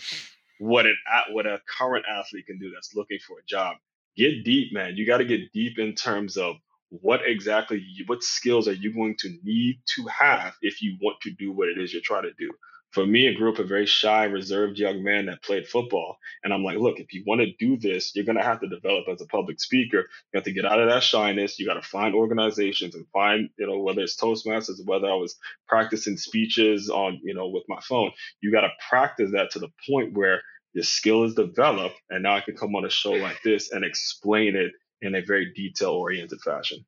what 0.58 0.84
an 0.84 0.96
what 1.30 1.46
a 1.46 1.62
current 1.66 2.04
athlete 2.06 2.44
can 2.44 2.58
do 2.58 2.70
that's 2.70 2.94
looking 2.94 3.18
for 3.26 3.38
a 3.38 3.46
job, 3.46 3.76
get 4.14 4.44
deep, 4.44 4.74
man. 4.74 4.96
You 4.96 5.06
got 5.06 5.18
to 5.18 5.24
get 5.24 5.54
deep 5.54 5.78
in 5.78 5.94
terms 5.94 6.37
of 6.37 6.56
what 7.02 7.20
exactly 7.26 7.85
what 8.07 8.22
skills 8.22 8.68
are 8.68 8.72
you 8.72 8.94
going 8.94 9.16
to 9.20 9.30
need 9.42 9.80
to 9.96 10.07
have 10.07 10.54
if 10.62 10.83
you 10.83 10.96
want 11.02 11.16
to 11.22 11.30
do 11.33 11.52
what 11.52 11.68
it 11.68 11.78
is 11.78 11.92
you're 11.92 12.02
trying 12.04 12.24
to 12.24 12.33
do? 12.38 12.50
For 12.92 13.07
me 13.07 13.28
i 13.28 13.33
grew 13.33 13.52
up 13.52 13.59
a 13.59 13.64
very 13.64 13.87
shy 13.87 14.24
reserved 14.24 14.78
young 14.78 15.02
man 15.02 15.26
that 15.26 15.42
played 15.42 15.66
football 15.66 16.16
and 16.44 16.54
i'm 16.54 16.62
like 16.64 16.78
look 16.78 17.00
if 17.00 17.12
you 17.12 17.24
want 17.26 17.40
to 17.40 17.52
do 17.59 17.76
this 17.76 18.14
you're 18.14 18.24
going 18.24 18.38
to 18.38 18.44
have 18.44 18.61
to 18.61 18.68
develop 18.68 19.07
as 19.09 19.20
a 19.20 19.26
public 19.26 19.61
speaker. 19.61 19.98
You 19.98 20.37
have 20.37 20.44
to 20.44 20.52
get 20.52 20.64
out 20.64 20.80
of 20.80 20.88
that 20.88 21.02
shyness. 21.02 21.59
You 21.59 21.66
got 21.66 21.74
to 21.74 21.83
find 21.88 22.14
organizations 22.14 22.94
and 22.94 23.07
find 23.12 23.50
you 23.59 23.66
know 23.66 23.80
whether 23.80 24.02
it's 24.02 24.16
toastmasters 24.16 24.80
whether 24.85 25.09
i 25.09 25.14
was 25.14 25.37
practicing 25.68 26.16
speeches 26.16 26.90
on 26.90 27.20
you 27.24 27.35
know 27.35 27.48
with 27.48 27.64
my 27.68 27.80
phone. 27.83 28.12
You 28.40 28.52
got 28.52 28.62
to 28.62 28.70
practice 28.88 29.33
that 29.33 29.50
to 29.52 29.59
the 29.59 29.70
point 29.88 30.14
where 30.16 30.42
your 30.74 30.85
skill 30.85 31.24
is 31.24 31.35
developed 31.35 31.96
and 32.11 32.22
now 32.22 32.37
i 32.37 32.40
can 32.40 32.57
come 32.57 32.74
on 32.76 32.85
a 32.85 32.90
show 32.90 33.12
like 33.12 33.42
this 33.44 33.72
and 33.72 33.85
explain 33.85 34.57
it 34.57 34.72
in 35.02 35.14
a 35.14 35.22
very 35.22 35.52
detail 35.54 35.90
oriented 35.90 36.40
fashion. 36.40 36.85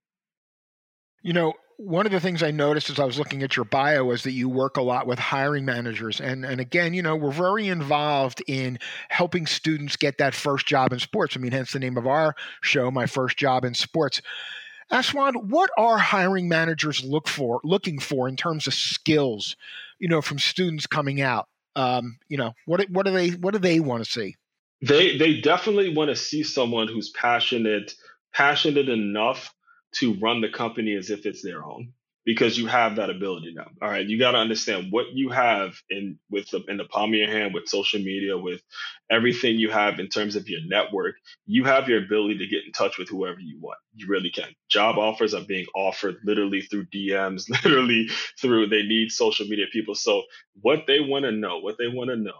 You 1.22 1.32
know, 1.32 1.54
one 1.78 2.06
of 2.06 2.12
the 2.12 2.20
things 2.20 2.42
I 2.42 2.50
noticed 2.50 2.88
as 2.88 2.98
I 2.98 3.04
was 3.04 3.18
looking 3.18 3.42
at 3.42 3.56
your 3.56 3.64
bio 3.64 4.04
was 4.04 4.22
that 4.22 4.32
you 4.32 4.48
work 4.48 4.76
a 4.76 4.82
lot 4.82 5.06
with 5.06 5.18
hiring 5.18 5.64
managers. 5.64 6.20
And, 6.20 6.44
and 6.44 6.60
again, 6.60 6.94
you 6.94 7.02
know, 7.02 7.16
we're 7.16 7.30
very 7.30 7.68
involved 7.68 8.42
in 8.46 8.78
helping 9.08 9.46
students 9.46 9.96
get 9.96 10.18
that 10.18 10.34
first 10.34 10.66
job 10.66 10.92
in 10.92 10.98
sports. 10.98 11.36
I 11.36 11.40
mean, 11.40 11.52
hence 11.52 11.72
the 11.72 11.78
name 11.78 11.98
of 11.98 12.06
our 12.06 12.34
show, 12.62 12.90
My 12.90 13.06
First 13.06 13.36
Job 13.36 13.64
in 13.64 13.74
Sports. 13.74 14.22
Aswand, 14.90 15.50
what 15.50 15.68
are 15.76 15.98
hiring 15.98 16.48
managers 16.48 17.04
look 17.04 17.28
for 17.28 17.60
looking 17.64 17.98
for 17.98 18.28
in 18.28 18.36
terms 18.36 18.66
of 18.66 18.74
skills, 18.74 19.56
you 19.98 20.08
know, 20.08 20.22
from 20.22 20.38
students 20.38 20.86
coming 20.86 21.20
out? 21.20 21.48
Um, 21.74 22.18
you 22.28 22.38
know, 22.38 22.52
what 22.66 22.88
what 22.88 23.04
do 23.04 23.12
they 23.12 23.30
what 23.30 23.52
do 23.52 23.58
they 23.58 23.80
want 23.80 24.04
to 24.04 24.10
see? 24.10 24.36
They 24.82 25.18
they 25.18 25.40
definitely 25.42 25.94
want 25.94 26.10
to 26.10 26.16
see 26.16 26.44
someone 26.44 26.88
who's 26.88 27.10
passionate, 27.10 27.94
passionate 28.34 28.90
enough 28.90 29.52
to 29.96 30.14
run 30.20 30.42
the 30.42 30.50
company 30.50 30.94
as 30.94 31.10
if 31.10 31.26
it's 31.26 31.42
their 31.42 31.64
own 31.64 31.94
because 32.26 32.58
you 32.58 32.68
have 32.68 32.98
that 32.98 33.10
ability 33.10 33.54
now. 33.56 33.68
All 33.82 33.90
right, 33.90 34.06
you 34.06 34.20
got 34.20 34.32
to 34.32 34.38
understand 34.38 34.92
what 34.92 35.06
you 35.14 35.30
have 35.30 35.74
in 35.90 36.20
with 36.30 36.50
the, 36.50 36.62
in 36.68 36.76
the 36.76 36.84
palm 36.84 37.12
of 37.14 37.18
your 37.18 37.30
hand 37.30 37.54
with 37.54 37.68
social 37.68 38.00
media, 38.00 38.38
with 38.38 38.62
everything 39.10 39.56
you 39.58 39.72
have 39.72 39.98
in 39.98 40.10
terms 40.10 40.36
of 40.36 40.48
your 40.48 40.60
network. 40.66 41.16
You 41.46 41.64
have 41.64 41.88
your 41.88 42.04
ability 42.04 42.38
to 42.38 42.46
get 42.46 42.66
in 42.66 42.72
touch 42.72 42.98
with 42.98 43.08
whoever 43.08 43.40
you 43.40 43.58
want. 43.60 43.78
You 43.96 44.08
really 44.08 44.30
can. 44.30 44.50
Job 44.68 44.98
offers 44.98 45.34
are 45.34 45.44
being 45.44 45.66
offered 45.74 46.18
literally 46.24 46.62
through 46.62 46.86
DMs, 46.88 47.50
literally 47.64 48.10
through 48.40 48.68
they 48.68 48.84
need 48.84 49.10
social 49.10 49.48
media 49.48 49.66
people. 49.72 49.96
So 49.96 50.24
what 50.62 50.84
they 50.86 51.00
want 51.00 51.24
to 51.24 51.32
know, 51.32 51.60
what 51.60 51.78
they 51.80 51.88
want 51.88 52.10
to 52.10 52.16
know 52.16 52.34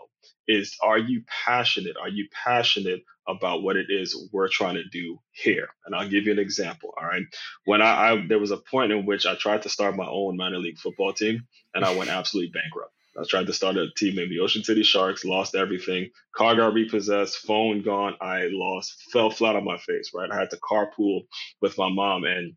is 0.48 0.76
are 0.82 0.98
you 0.98 1.22
passionate? 1.26 1.96
Are 2.00 2.08
you 2.08 2.28
passionate 2.32 3.02
about 3.28 3.62
what 3.62 3.76
it 3.76 3.86
is 3.88 4.28
we're 4.32 4.48
trying 4.48 4.74
to 4.76 4.84
do 4.88 5.20
here? 5.32 5.68
And 5.84 5.94
I'll 5.94 6.08
give 6.08 6.24
you 6.24 6.32
an 6.32 6.38
example. 6.38 6.94
All 7.00 7.06
right. 7.06 7.24
When 7.64 7.82
I, 7.82 8.12
I 8.12 8.26
there 8.26 8.38
was 8.38 8.50
a 8.50 8.56
point 8.56 8.92
in 8.92 9.06
which 9.06 9.26
I 9.26 9.34
tried 9.34 9.62
to 9.62 9.68
start 9.68 9.96
my 9.96 10.06
own 10.06 10.36
minor 10.36 10.58
league 10.58 10.78
football 10.78 11.12
team 11.12 11.46
and 11.74 11.84
I 11.84 11.94
went 11.96 12.10
absolutely 12.10 12.52
bankrupt. 12.52 12.92
I 13.18 13.24
tried 13.24 13.46
to 13.46 13.52
start 13.52 13.76
a 13.76 13.88
team 13.96 14.18
in 14.18 14.28
the 14.28 14.40
Ocean 14.40 14.62
City 14.62 14.82
Sharks, 14.82 15.24
lost 15.24 15.54
everything. 15.54 16.10
Car 16.34 16.54
got 16.54 16.74
repossessed, 16.74 17.38
phone 17.38 17.82
gone. 17.82 18.14
I 18.20 18.48
lost, 18.52 18.94
fell 19.10 19.30
flat 19.30 19.56
on 19.56 19.64
my 19.64 19.78
face, 19.78 20.10
right? 20.14 20.30
I 20.30 20.36
had 20.36 20.50
to 20.50 20.58
carpool 20.58 21.22
with 21.62 21.78
my 21.78 21.88
mom 21.88 22.24
and 22.24 22.54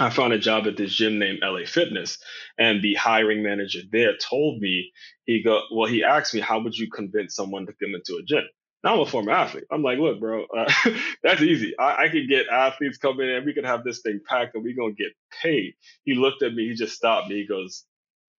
I 0.00 0.10
found 0.10 0.32
a 0.32 0.38
job 0.38 0.66
at 0.66 0.76
this 0.76 0.92
gym 0.92 1.18
named 1.18 1.40
LA 1.42 1.64
Fitness, 1.66 2.18
and 2.58 2.82
the 2.82 2.94
hiring 2.94 3.42
manager 3.42 3.80
there 3.90 4.16
told 4.16 4.60
me 4.60 4.92
he 5.24 5.42
go 5.42 5.62
well. 5.72 5.88
He 5.88 6.04
asked 6.04 6.34
me 6.34 6.40
how 6.40 6.60
would 6.60 6.76
you 6.76 6.90
convince 6.90 7.34
someone 7.34 7.66
to 7.66 7.72
come 7.72 7.94
into 7.94 8.16
a 8.20 8.24
gym. 8.24 8.44
Now 8.84 8.94
I'm 8.94 9.00
a 9.00 9.06
former 9.06 9.32
athlete. 9.32 9.64
I'm 9.72 9.82
like, 9.82 9.98
look, 9.98 10.20
bro, 10.20 10.44
uh, 10.56 10.72
that's 11.22 11.42
easy. 11.42 11.76
I, 11.78 12.04
I 12.04 12.08
could 12.10 12.28
get 12.28 12.48
athletes 12.48 12.98
coming 12.98 13.28
in, 13.28 13.44
we 13.44 13.54
could 13.54 13.64
have 13.64 13.82
this 13.82 14.00
thing 14.02 14.20
packed, 14.26 14.54
and 14.54 14.62
we're 14.62 14.76
gonna 14.76 14.92
get 14.92 15.12
paid. 15.42 15.74
He 16.04 16.14
looked 16.14 16.42
at 16.42 16.54
me. 16.54 16.68
He 16.68 16.74
just 16.74 16.94
stopped 16.94 17.28
me. 17.28 17.36
He 17.36 17.46
goes, 17.46 17.84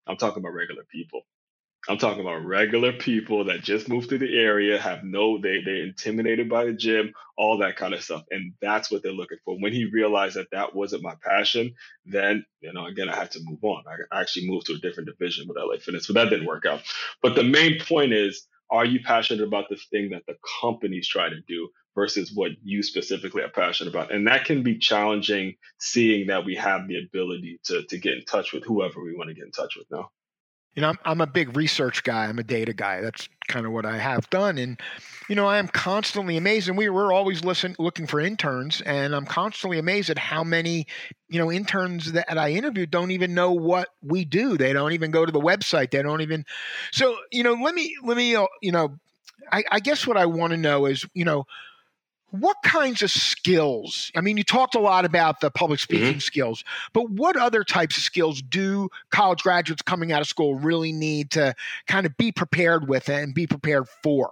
I'm 0.07 0.17
talking 0.17 0.41
about 0.41 0.53
regular 0.53 0.83
people. 0.91 1.21
I'm 1.89 1.97
talking 1.97 2.21
about 2.21 2.45
regular 2.45 2.93
people 2.93 3.45
that 3.45 3.63
just 3.63 3.89
moved 3.89 4.09
to 4.09 4.19
the 4.19 4.37
area, 4.37 4.79
have 4.79 5.03
no, 5.03 5.39
they 5.39 5.61
they're 5.65 5.83
intimidated 5.83 6.47
by 6.47 6.65
the 6.65 6.73
gym, 6.73 7.13
all 7.35 7.57
that 7.57 7.77
kind 7.77 7.95
of 7.95 8.03
stuff, 8.03 8.25
and 8.29 8.53
that's 8.61 8.91
what 8.91 9.01
they're 9.01 9.11
looking 9.11 9.39
for. 9.43 9.57
When 9.59 9.73
he 9.73 9.85
realized 9.85 10.35
that 10.35 10.51
that 10.51 10.75
wasn't 10.75 11.01
my 11.01 11.15
passion, 11.23 11.73
then 12.05 12.45
you 12.61 12.71
know, 12.73 12.85
again, 12.85 13.09
I 13.09 13.15
had 13.15 13.31
to 13.31 13.39
move 13.43 13.63
on. 13.63 13.85
I 13.87 14.21
actually 14.21 14.47
moved 14.47 14.67
to 14.67 14.73
a 14.73 14.77
different 14.77 15.09
division 15.09 15.47
with 15.47 15.57
LA 15.57 15.77
Fitness, 15.79 16.05
but 16.05 16.13
that 16.13 16.29
didn't 16.29 16.45
work 16.45 16.67
out. 16.67 16.81
But 17.23 17.33
the 17.33 17.43
main 17.43 17.79
point 17.79 18.13
is, 18.13 18.45
are 18.69 18.85
you 18.85 18.99
passionate 19.03 19.43
about 19.43 19.69
the 19.69 19.79
thing 19.89 20.11
that 20.11 20.27
the 20.27 20.35
companies 20.61 21.07
try 21.07 21.27
to 21.27 21.41
do 21.47 21.69
versus 21.95 22.31
what 22.31 22.51
you 22.61 22.83
specifically 22.83 23.41
are 23.41 23.49
passionate 23.49 23.89
about? 23.89 24.13
And 24.13 24.27
that 24.27 24.45
can 24.45 24.61
be 24.61 24.77
challenging, 24.77 25.55
seeing 25.79 26.27
that 26.27 26.45
we 26.45 26.53
have 26.55 26.87
the 26.87 26.99
ability 27.03 27.59
to 27.63 27.81
to 27.85 27.97
get 27.97 28.13
in 28.13 28.25
touch 28.25 28.53
with 28.53 28.63
whoever 28.63 29.03
we 29.03 29.15
want 29.15 29.29
to 29.29 29.33
get 29.33 29.45
in 29.45 29.51
touch 29.51 29.75
with 29.75 29.87
now 29.89 30.11
you 30.75 30.81
know, 30.81 30.89
I'm, 30.89 30.99
I'm 31.03 31.21
a 31.21 31.27
big 31.27 31.57
research 31.57 32.03
guy. 32.03 32.25
I'm 32.25 32.39
a 32.39 32.43
data 32.43 32.73
guy. 32.73 33.01
That's 33.01 33.27
kind 33.47 33.65
of 33.65 33.71
what 33.71 33.85
I 33.85 33.97
have 33.97 34.29
done. 34.29 34.57
And, 34.57 34.79
you 35.27 35.35
know, 35.35 35.47
I 35.47 35.57
am 35.57 35.67
constantly 35.67 36.37
amazed. 36.37 36.69
And 36.69 36.77
we 36.77 36.89
were 36.89 37.11
always 37.11 37.43
listen, 37.43 37.75
looking 37.79 38.07
for 38.07 38.19
interns. 38.19 38.81
And 38.81 39.15
I'm 39.15 39.25
constantly 39.25 39.79
amazed 39.79 40.09
at 40.09 40.17
how 40.17 40.43
many, 40.43 40.85
you 41.27 41.39
know, 41.39 41.51
interns 41.51 42.11
that 42.13 42.37
I 42.37 42.51
interviewed 42.51 42.91
don't 42.91 43.11
even 43.11 43.33
know 43.33 43.51
what 43.51 43.89
we 44.01 44.25
do. 44.25 44.57
They 44.57 44.71
don't 44.71 44.93
even 44.93 45.11
go 45.11 45.25
to 45.25 45.31
the 45.31 45.41
website. 45.41 45.91
They 45.91 46.03
don't 46.03 46.21
even. 46.21 46.45
So, 46.91 47.15
you 47.31 47.43
know, 47.43 47.53
let 47.53 47.73
me, 47.73 47.95
let 48.03 48.15
me, 48.15 48.35
uh, 48.35 48.45
you 48.61 48.71
know, 48.71 48.99
I, 49.51 49.63
I 49.71 49.79
guess 49.79 50.05
what 50.05 50.17
I 50.17 50.27
want 50.27 50.51
to 50.51 50.57
know 50.57 50.85
is, 50.85 51.05
you 51.13 51.25
know, 51.25 51.45
what 52.31 52.57
kinds 52.63 53.01
of 53.01 53.09
skills 53.09 54.11
i 54.15 54.21
mean 54.21 54.37
you 54.37 54.43
talked 54.43 54.75
a 54.75 54.79
lot 54.79 55.05
about 55.05 55.39
the 55.39 55.49
public 55.51 55.79
mm-hmm. 55.79 55.83
speaking 55.83 56.09
mm-hmm. 56.11 56.19
skills 56.19 56.63
but 56.93 57.09
what 57.09 57.35
other 57.35 57.63
types 57.63 57.97
of 57.97 58.03
skills 58.03 58.41
do 58.41 58.89
college 59.11 59.41
graduates 59.41 59.81
coming 59.81 60.11
out 60.11 60.21
of 60.21 60.27
school 60.27 60.55
really 60.55 60.91
need 60.91 61.31
to 61.31 61.53
kind 61.87 62.05
of 62.05 62.15
be 62.17 62.31
prepared 62.31 62.87
with 62.87 63.09
and 63.09 63.33
be 63.33 63.47
prepared 63.47 63.87
for 64.03 64.31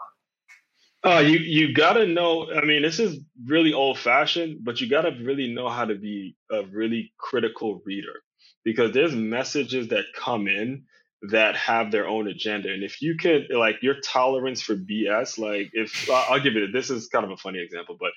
uh, 1.03 1.19
you 1.19 1.37
you 1.37 1.73
gotta 1.73 2.07
know. 2.07 2.51
I 2.51 2.65
mean, 2.65 2.81
this 2.81 2.99
is 2.99 3.19
really 3.45 3.71
old 3.71 3.99
fashioned, 3.99 4.65
but 4.65 4.81
you 4.81 4.89
gotta 4.89 5.15
really 5.21 5.53
know 5.53 5.69
how 5.69 5.85
to 5.85 5.95
be 5.95 6.35
a 6.51 6.63
really 6.65 7.13
critical 7.17 7.81
reader 7.85 8.23
because 8.65 8.91
there's 8.91 9.15
messages 9.15 9.87
that 9.89 10.05
come 10.15 10.47
in 10.47 10.83
that 11.23 11.55
have 11.55 11.91
their 11.91 12.07
own 12.07 12.27
agenda. 12.27 12.71
And 12.71 12.83
if 12.83 13.01
you 13.01 13.15
can, 13.15 13.47
like, 13.51 13.81
your 13.81 13.95
tolerance 14.01 14.61
for 14.61 14.75
BS, 14.75 15.39
like, 15.39 15.71
if 15.73 16.09
I'll 16.09 16.39
give 16.39 16.53
you 16.53 16.71
this 16.71 16.89
is 16.89 17.07
kind 17.07 17.25
of 17.25 17.31
a 17.31 17.37
funny 17.37 17.59
example, 17.59 17.97
but 17.99 18.11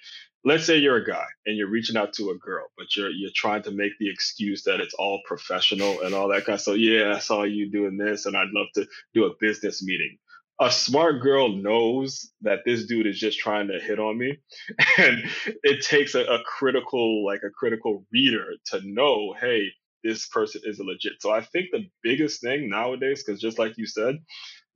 let's 0.44 0.64
say 0.64 0.76
you're 0.76 0.96
a 0.96 1.06
guy 1.06 1.26
and 1.46 1.56
you're 1.56 1.70
reaching 1.70 1.96
out 1.96 2.12
to 2.14 2.30
a 2.30 2.38
girl, 2.38 2.66
but 2.76 2.94
you're 2.96 3.10
you're 3.10 3.30
trying 3.34 3.62
to 3.62 3.70
make 3.70 3.92
the 3.98 4.10
excuse 4.10 4.64
that 4.64 4.80
it's 4.80 4.94
all 4.94 5.20
professional 5.26 6.00
and 6.02 6.14
all 6.14 6.28
that 6.28 6.44
kind 6.44 6.54
of. 6.54 6.60
So 6.60 6.74
yeah, 6.74 7.14
I 7.14 7.18
saw 7.18 7.44
you 7.44 7.70
doing 7.70 7.96
this, 7.96 8.26
and 8.26 8.36
I'd 8.36 8.52
love 8.52 8.68
to 8.74 8.86
do 9.14 9.24
a 9.24 9.34
business 9.40 9.82
meeting. 9.82 10.18
A 10.62 10.70
smart 10.70 11.22
girl 11.22 11.56
knows 11.56 12.30
that 12.42 12.66
this 12.66 12.84
dude 12.84 13.06
is 13.06 13.18
just 13.18 13.38
trying 13.38 13.68
to 13.68 13.80
hit 13.80 13.98
on 13.98 14.18
me, 14.18 14.38
and 14.98 15.24
it 15.62 15.84
takes 15.84 16.14
a, 16.14 16.20
a 16.20 16.42
critical, 16.44 17.24
like 17.24 17.40
a 17.44 17.50
critical 17.50 18.04
reader 18.12 18.46
to 18.66 18.80
know, 18.84 19.34
hey, 19.40 19.68
this 20.02 20.26
person 20.28 20.62
is 20.64 20.78
a 20.78 20.84
legit. 20.84 21.14
So 21.20 21.30
I 21.30 21.42
think 21.42 21.66
the 21.72 21.88
biggest 22.02 22.40
thing 22.40 22.68
nowadays, 22.68 23.22
because 23.24 23.40
just 23.40 23.58
like 23.58 23.76
you 23.76 23.86
said, 23.86 24.16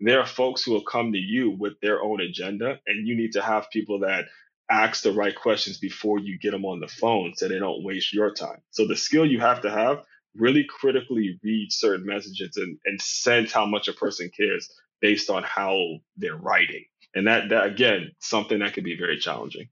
there 0.00 0.20
are 0.20 0.26
folks 0.26 0.62
who 0.62 0.72
will 0.72 0.84
come 0.84 1.12
to 1.12 1.18
you 1.18 1.50
with 1.58 1.74
their 1.80 2.02
own 2.02 2.20
agenda, 2.20 2.78
and 2.86 3.06
you 3.06 3.16
need 3.16 3.32
to 3.32 3.42
have 3.42 3.70
people 3.70 4.00
that 4.00 4.26
ask 4.70 5.02
the 5.02 5.12
right 5.12 5.34
questions 5.34 5.78
before 5.78 6.18
you 6.18 6.38
get 6.38 6.50
them 6.52 6.64
on 6.64 6.80
the 6.80 6.88
phone 6.88 7.34
so 7.36 7.48
they 7.48 7.58
don't 7.58 7.84
waste 7.84 8.12
your 8.12 8.32
time. 8.32 8.58
So 8.70 8.86
the 8.86 8.96
skill 8.96 9.26
you 9.26 9.40
have 9.40 9.62
to 9.62 9.70
have 9.70 9.98
really 10.36 10.64
critically 10.64 11.38
read 11.42 11.70
certain 11.70 12.06
messages 12.06 12.56
and, 12.56 12.78
and 12.84 13.00
sense 13.00 13.52
how 13.52 13.66
much 13.66 13.88
a 13.88 13.92
person 13.92 14.30
cares 14.36 14.68
based 15.00 15.30
on 15.30 15.42
how 15.42 15.78
they're 16.16 16.36
writing. 16.36 16.84
And 17.14 17.26
that, 17.26 17.50
that 17.50 17.66
again, 17.66 18.10
something 18.18 18.58
that 18.60 18.74
can 18.74 18.84
be 18.84 18.96
very 18.98 19.18
challenging. 19.18 19.68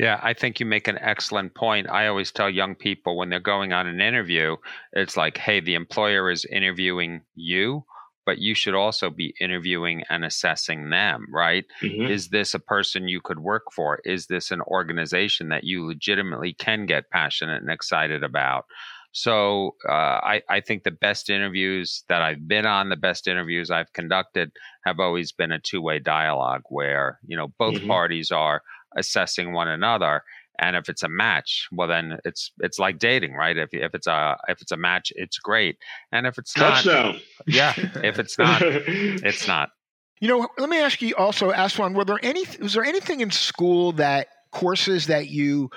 Yeah, 0.00 0.18
I 0.22 0.32
think 0.32 0.58
you 0.58 0.64
make 0.64 0.88
an 0.88 0.96
excellent 0.98 1.54
point. 1.54 1.90
I 1.90 2.06
always 2.06 2.32
tell 2.32 2.48
young 2.48 2.74
people 2.74 3.18
when 3.18 3.28
they're 3.28 3.38
going 3.38 3.74
on 3.74 3.86
an 3.86 4.00
interview, 4.00 4.56
it's 4.94 5.14
like, 5.14 5.36
hey, 5.36 5.60
the 5.60 5.74
employer 5.74 6.30
is 6.30 6.46
interviewing 6.46 7.20
you, 7.34 7.84
but 8.24 8.38
you 8.38 8.54
should 8.54 8.74
also 8.74 9.10
be 9.10 9.34
interviewing 9.42 10.04
and 10.08 10.24
assessing 10.24 10.88
them, 10.88 11.26
right? 11.30 11.66
Mm-hmm. 11.82 12.10
Is 12.10 12.28
this 12.28 12.54
a 12.54 12.58
person 12.58 13.08
you 13.08 13.20
could 13.20 13.40
work 13.40 13.64
for? 13.76 14.00
Is 14.06 14.26
this 14.26 14.50
an 14.50 14.62
organization 14.62 15.50
that 15.50 15.64
you 15.64 15.86
legitimately 15.86 16.54
can 16.54 16.86
get 16.86 17.10
passionate 17.10 17.60
and 17.60 17.70
excited 17.70 18.24
about? 18.24 18.64
So 19.12 19.74
uh, 19.86 19.92
I, 19.92 20.42
I 20.48 20.60
think 20.60 20.84
the 20.84 20.92
best 20.92 21.28
interviews 21.28 22.04
that 22.08 22.22
I've 22.22 22.48
been 22.48 22.64
on, 22.64 22.88
the 22.88 22.96
best 22.96 23.28
interviews 23.28 23.70
I've 23.70 23.92
conducted, 23.92 24.52
have 24.86 24.98
always 24.98 25.30
been 25.30 25.52
a 25.52 25.58
two 25.58 25.82
way 25.82 25.98
dialogue 25.98 26.62
where 26.70 27.18
you 27.26 27.36
know 27.36 27.48
both 27.58 27.74
mm-hmm. 27.74 27.88
parties 27.88 28.30
are 28.30 28.62
assessing 28.96 29.52
one 29.52 29.68
another 29.68 30.22
and 30.58 30.76
if 30.76 30.88
it's 30.88 31.02
a 31.02 31.08
match 31.08 31.68
well 31.72 31.88
then 31.88 32.18
it's 32.24 32.52
it's 32.60 32.78
like 32.78 32.98
dating 32.98 33.34
right 33.34 33.56
if, 33.56 33.70
if 33.72 33.94
it's 33.94 34.06
a 34.06 34.36
if 34.48 34.60
it's 34.60 34.72
a 34.72 34.76
match 34.76 35.12
it's 35.16 35.38
great 35.38 35.76
and 36.12 36.26
if 36.26 36.38
it's 36.38 36.52
Touchdown. 36.52 37.12
not 37.12 37.16
yeah 37.46 37.72
if 38.02 38.18
it's 38.18 38.38
not 38.38 38.62
it's 38.62 39.48
not 39.48 39.70
you 40.20 40.28
know 40.28 40.46
let 40.58 40.68
me 40.68 40.78
ask 40.78 41.00
you 41.02 41.14
also 41.16 41.50
Aswand 41.50 41.94
were 41.94 42.04
there 42.04 42.18
any 42.22 42.44
was 42.60 42.74
there 42.74 42.84
anything 42.84 43.20
in 43.20 43.30
school 43.30 43.92
that 43.92 44.28
courses 44.52 45.06
that 45.06 45.28
you 45.28 45.70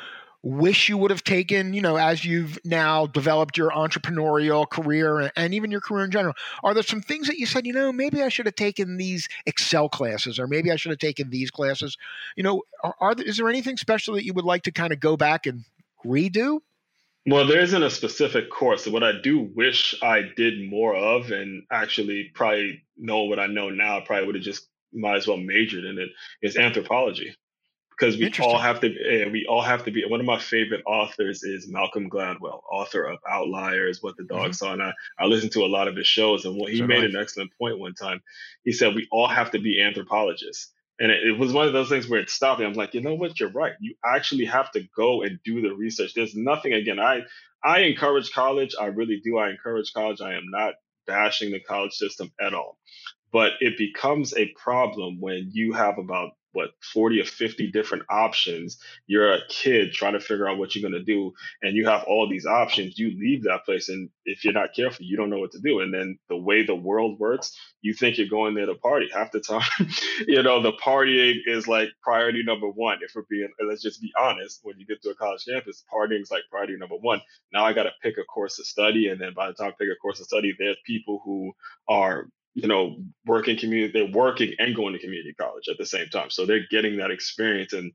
wish 0.43 0.89
you 0.89 0.97
would 0.97 1.09
have 1.09 1.23
taken, 1.23 1.73
you 1.73 1.81
know, 1.81 1.95
as 1.95 2.25
you've 2.25 2.59
now 2.65 3.07
developed 3.07 3.57
your 3.57 3.71
entrepreneurial 3.71 4.69
career 4.69 5.31
and 5.37 5.53
even 5.53 5.71
your 5.71 5.79
career 5.79 6.03
in 6.03 6.11
general? 6.11 6.35
Are 6.63 6.73
there 6.73 6.83
some 6.83 7.01
things 7.01 7.27
that 7.27 7.37
you 7.37 7.45
said, 7.45 7.65
you 7.65 7.71
know, 7.71 7.93
maybe 7.93 8.21
I 8.21 8.29
should 8.29 8.45
have 8.45 8.55
taken 8.55 8.97
these 8.97 9.29
Excel 9.45 9.87
classes 9.87 10.37
or 10.37 10.47
maybe 10.47 10.69
I 10.69 10.75
should 10.75 10.91
have 10.91 10.99
taken 10.99 11.29
these 11.29 11.49
classes? 11.49 11.97
You 12.35 12.43
know, 12.43 12.63
are, 12.83 12.95
are 12.99 13.15
is 13.17 13.37
there 13.37 13.49
anything 13.49 13.77
special 13.77 14.15
that 14.15 14.25
you 14.25 14.33
would 14.33 14.43
like 14.43 14.63
to 14.63 14.71
kind 14.71 14.91
of 14.91 14.99
go 14.99 15.15
back 15.15 15.45
and 15.45 15.63
redo? 16.05 16.59
Well, 17.25 17.47
there 17.47 17.61
isn't 17.61 17.81
a 17.81 17.89
specific 17.89 18.51
course. 18.51 18.85
What 18.85 19.03
I 19.03 19.13
do 19.21 19.39
wish 19.39 19.95
I 20.03 20.23
did 20.35 20.69
more 20.69 20.93
of, 20.93 21.31
and 21.31 21.63
actually 21.71 22.31
probably 22.33 22.83
know 22.97 23.23
what 23.23 23.39
I 23.39 23.47
know 23.47 23.69
now, 23.69 23.97
I 23.97 24.01
probably 24.01 24.25
would 24.25 24.35
have 24.35 24.43
just 24.43 24.67
might 24.91 25.15
as 25.15 25.25
well 25.27 25.37
majored 25.37 25.85
in 25.85 25.99
it, 25.99 26.09
is 26.41 26.57
anthropology 26.57 27.33
because 27.97 28.17
we 28.17 28.31
all 28.41 28.57
have 28.57 28.79
to 28.81 28.87
uh, 28.87 29.29
we 29.29 29.45
all 29.47 29.61
have 29.61 29.85
to 29.85 29.91
be 29.91 30.03
one 30.07 30.19
of 30.19 30.25
my 30.25 30.39
favorite 30.39 30.83
authors 30.85 31.43
is 31.43 31.67
malcolm 31.67 32.09
gladwell 32.09 32.61
author 32.71 33.03
of 33.03 33.19
outliers 33.29 34.01
what 34.01 34.17
the 34.17 34.23
dog 34.23 34.41
mm-hmm. 34.41 34.51
saw. 34.51 34.73
And 34.73 34.83
I, 34.83 34.93
I 35.19 35.25
listened 35.25 35.51
to 35.53 35.63
a 35.63 35.67
lot 35.67 35.87
of 35.87 35.95
his 35.95 36.07
shows 36.07 36.45
and 36.45 36.55
what 36.55 36.71
he 36.71 36.79
so 36.79 36.87
made 36.87 37.03
an 37.03 37.15
excellent 37.15 37.51
point 37.57 37.79
one 37.79 37.93
time. 37.93 38.21
He 38.63 38.71
said 38.71 38.95
we 38.95 39.07
all 39.11 39.27
have 39.27 39.51
to 39.51 39.59
be 39.59 39.81
anthropologists. 39.81 40.71
And 40.99 41.11
it, 41.11 41.27
it, 41.27 41.39
was 41.39 41.51
one 41.51 41.67
of 41.67 41.73
those 41.73 41.89
things 41.89 42.07
where 42.07 42.19
it 42.19 42.29
stopped 42.29 42.59
me. 42.59 42.65
I'm 42.65 42.73
like 42.73 42.93
you 42.93 43.01
know 43.01 43.15
what? 43.15 43.39
You're 43.39 43.49
right. 43.49 43.73
You 43.79 43.95
actually 44.05 44.45
have 44.45 44.71
to 44.71 44.83
go 44.95 45.21
and 45.23 45.39
do 45.43 45.61
the 45.61 45.73
research. 45.73 46.13
There's 46.13 46.35
nothing 46.35 46.73
again 46.73 46.99
i 46.99 47.21
i 47.63 47.79
encourage 47.79 48.31
college. 48.31 48.75
I 48.79 48.87
really 48.87 49.21
do. 49.23 49.37
I 49.37 49.49
encourage 49.49 49.93
college. 49.93 50.21
I 50.21 50.33
am 50.33 50.49
not 50.49 50.75
bashing 51.05 51.51
the 51.51 51.59
college 51.59 51.93
system 51.93 52.31
at 52.39 52.53
all. 52.53 52.77
But 53.31 53.53
it 53.61 53.77
becomes 53.77 54.35
a 54.35 54.53
problem 54.55 55.19
when 55.19 55.49
you 55.51 55.73
have 55.73 55.97
about 55.97 56.33
what 56.53 56.71
40 56.93 57.21
or 57.21 57.25
50 57.25 57.71
different 57.71 58.03
options 58.09 58.77
you're 59.07 59.33
a 59.33 59.39
kid 59.49 59.93
trying 59.93 60.13
to 60.13 60.19
figure 60.19 60.47
out 60.47 60.57
what 60.57 60.75
you're 60.75 60.89
going 60.89 60.99
to 60.99 61.05
do 61.05 61.33
and 61.61 61.75
you 61.75 61.85
have 61.85 62.03
all 62.03 62.29
these 62.29 62.45
options 62.45 62.97
you 62.97 63.11
leave 63.19 63.43
that 63.43 63.65
place 63.65 63.89
and 63.89 64.09
if 64.25 64.43
you're 64.43 64.53
not 64.53 64.73
careful 64.75 65.05
you 65.05 65.17
don't 65.17 65.29
know 65.29 65.39
what 65.39 65.51
to 65.51 65.59
do 65.59 65.81
and 65.81 65.93
then 65.93 66.17
the 66.29 66.37
way 66.37 66.65
the 66.65 66.75
world 66.75 67.19
works 67.19 67.55
you 67.83 67.93
think 67.93 68.17
you're 68.17 68.27
going 68.27 68.55
there 68.55 68.65
to 68.65 68.75
party. 68.75 69.09
Half 69.13 69.31
the 69.31 69.41
time 69.41 69.61
you 70.27 70.41
know 70.41 70.61
the 70.61 70.71
partying 70.73 71.35
is 71.45 71.67
like 71.67 71.89
priority 72.01 72.41
number 72.43 72.67
one. 72.67 72.99
If 73.01 73.11
we're 73.13 73.23
being 73.29 73.49
let's 73.67 73.83
just 73.83 74.01
be 74.01 74.11
honest 74.19 74.61
when 74.63 74.79
you 74.79 74.87
get 74.87 75.03
to 75.03 75.09
a 75.09 75.15
college 75.15 75.45
campus 75.47 75.83
partying 75.93 76.21
is 76.21 76.31
like 76.31 76.43
priority 76.49 76.77
number 76.77 76.95
one. 76.95 77.21
Now 77.51 77.65
i 77.65 77.73
got 77.73 77.83
to 77.83 77.91
pick 78.01 78.17
a 78.17 78.23
course 78.23 78.55
to 78.55 78.65
study 78.65 79.09
and 79.09 79.21
then 79.21 79.33
by 79.33 79.47
the 79.47 79.53
time 79.53 79.67
i 79.67 79.71
pick 79.71 79.89
a 79.91 79.99
course 80.01 80.17
to 80.19 80.23
study 80.25 80.55
there's 80.57 80.77
people 80.85 81.21
who 81.23 81.51
are 81.87 82.27
you 82.53 82.67
know, 82.67 82.97
working 83.25 83.57
community, 83.57 83.91
they're 83.91 84.11
working 84.11 84.53
and 84.59 84.75
going 84.75 84.93
to 84.93 84.99
community 84.99 85.33
college 85.39 85.67
at 85.69 85.77
the 85.77 85.85
same 85.85 86.07
time. 86.09 86.29
So 86.29 86.45
they're 86.45 86.67
getting 86.69 86.97
that 86.97 87.11
experience 87.11 87.73
and 87.73 87.91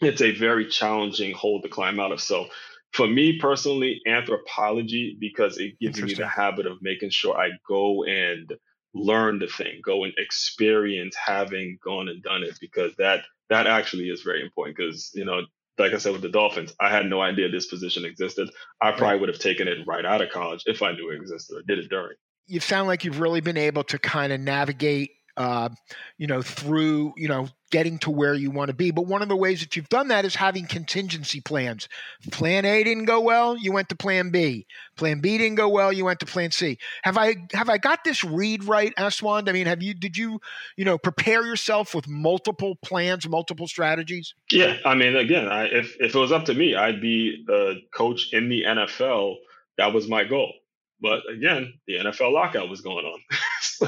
it's 0.00 0.20
a 0.20 0.32
very 0.32 0.66
challenging 0.66 1.34
hole 1.34 1.60
to 1.62 1.68
climb 1.68 1.98
out 1.98 2.12
of. 2.12 2.20
So 2.20 2.46
for 2.92 3.06
me 3.06 3.38
personally, 3.38 4.00
anthropology, 4.06 5.16
because 5.18 5.58
it 5.58 5.78
gives 5.80 6.00
me 6.00 6.14
the 6.14 6.26
habit 6.26 6.66
of 6.66 6.78
making 6.82 7.10
sure 7.10 7.38
I 7.38 7.50
go 7.66 8.04
and 8.04 8.52
learn 8.94 9.38
the 9.38 9.46
thing, 9.46 9.80
go 9.84 10.04
and 10.04 10.12
experience 10.16 11.16
having 11.16 11.78
gone 11.82 12.08
and 12.08 12.22
done 12.22 12.42
it, 12.42 12.58
because 12.60 12.94
that 12.96 13.24
that 13.50 13.66
actually 13.66 14.08
is 14.08 14.22
very 14.22 14.42
important. 14.42 14.76
Because, 14.76 15.10
you 15.14 15.24
know, 15.24 15.42
like 15.78 15.92
I 15.92 15.98
said 15.98 16.12
with 16.12 16.22
the 16.22 16.28
Dolphins, 16.28 16.74
I 16.80 16.90
had 16.90 17.06
no 17.06 17.20
idea 17.20 17.48
this 17.48 17.66
position 17.66 18.04
existed. 18.04 18.50
I 18.80 18.92
probably 18.92 19.20
would 19.20 19.28
have 19.28 19.38
taken 19.38 19.68
it 19.68 19.86
right 19.86 20.04
out 20.04 20.22
of 20.22 20.30
college 20.30 20.62
if 20.66 20.82
I 20.82 20.92
knew 20.92 21.10
it 21.10 21.16
existed 21.16 21.56
or 21.56 21.62
did 21.62 21.78
it 21.78 21.88
during 21.88 22.16
you 22.48 22.60
sound 22.60 22.88
like 22.88 23.04
you've 23.04 23.20
really 23.20 23.40
been 23.40 23.56
able 23.56 23.84
to 23.84 23.98
kind 23.98 24.32
of 24.32 24.40
navigate 24.40 25.10
uh, 25.38 25.68
you 26.16 26.26
know, 26.26 26.42
through, 26.42 27.14
you 27.16 27.28
know, 27.28 27.48
getting 27.70 27.96
to 27.96 28.10
where 28.10 28.34
you 28.34 28.50
want 28.50 28.68
to 28.68 28.74
be. 28.74 28.90
But 28.90 29.06
one 29.06 29.22
of 29.22 29.28
the 29.28 29.36
ways 29.36 29.60
that 29.60 29.76
you've 29.76 29.88
done 29.88 30.08
that 30.08 30.24
is 30.24 30.34
having 30.34 30.66
contingency 30.66 31.40
plans. 31.40 31.88
Plan 32.32 32.64
A 32.64 32.82
didn't 32.82 33.04
go 33.04 33.20
well, 33.20 33.56
you 33.56 33.70
went 33.70 33.88
to 33.90 33.96
plan 33.96 34.30
B. 34.30 34.66
Plan 34.96 35.20
B 35.20 35.38
didn't 35.38 35.54
go 35.54 35.68
well, 35.68 35.92
you 35.92 36.04
went 36.04 36.18
to 36.20 36.26
plan 36.26 36.50
C. 36.50 36.78
Have 37.04 37.16
I 37.16 37.36
have 37.52 37.68
I 37.68 37.78
got 37.78 38.02
this 38.02 38.24
read 38.24 38.64
right, 38.64 38.92
Aswand? 38.96 39.48
I 39.48 39.52
mean, 39.52 39.66
have 39.66 39.80
you 39.80 39.94
did 39.94 40.16
you, 40.16 40.40
you 40.76 40.84
know, 40.84 40.98
prepare 40.98 41.46
yourself 41.46 41.94
with 41.94 42.08
multiple 42.08 42.74
plans, 42.82 43.28
multiple 43.28 43.68
strategies? 43.68 44.34
Yeah, 44.50 44.76
I 44.84 44.96
mean, 44.96 45.14
again, 45.14 45.46
I, 45.46 45.66
if 45.66 45.96
if 46.00 46.16
it 46.16 46.18
was 46.18 46.32
up 46.32 46.46
to 46.46 46.54
me, 46.54 46.74
I'd 46.74 47.00
be 47.00 47.44
a 47.48 47.74
coach 47.96 48.32
in 48.32 48.48
the 48.48 48.64
NFL. 48.64 49.36
That 49.76 49.92
was 49.92 50.08
my 50.08 50.24
goal. 50.24 50.52
But 51.00 51.20
again, 51.32 51.74
the 51.86 51.94
NFL 51.94 52.32
lockout 52.32 52.68
was 52.68 52.80
going 52.80 53.04
on. 53.04 53.20
so 53.60 53.86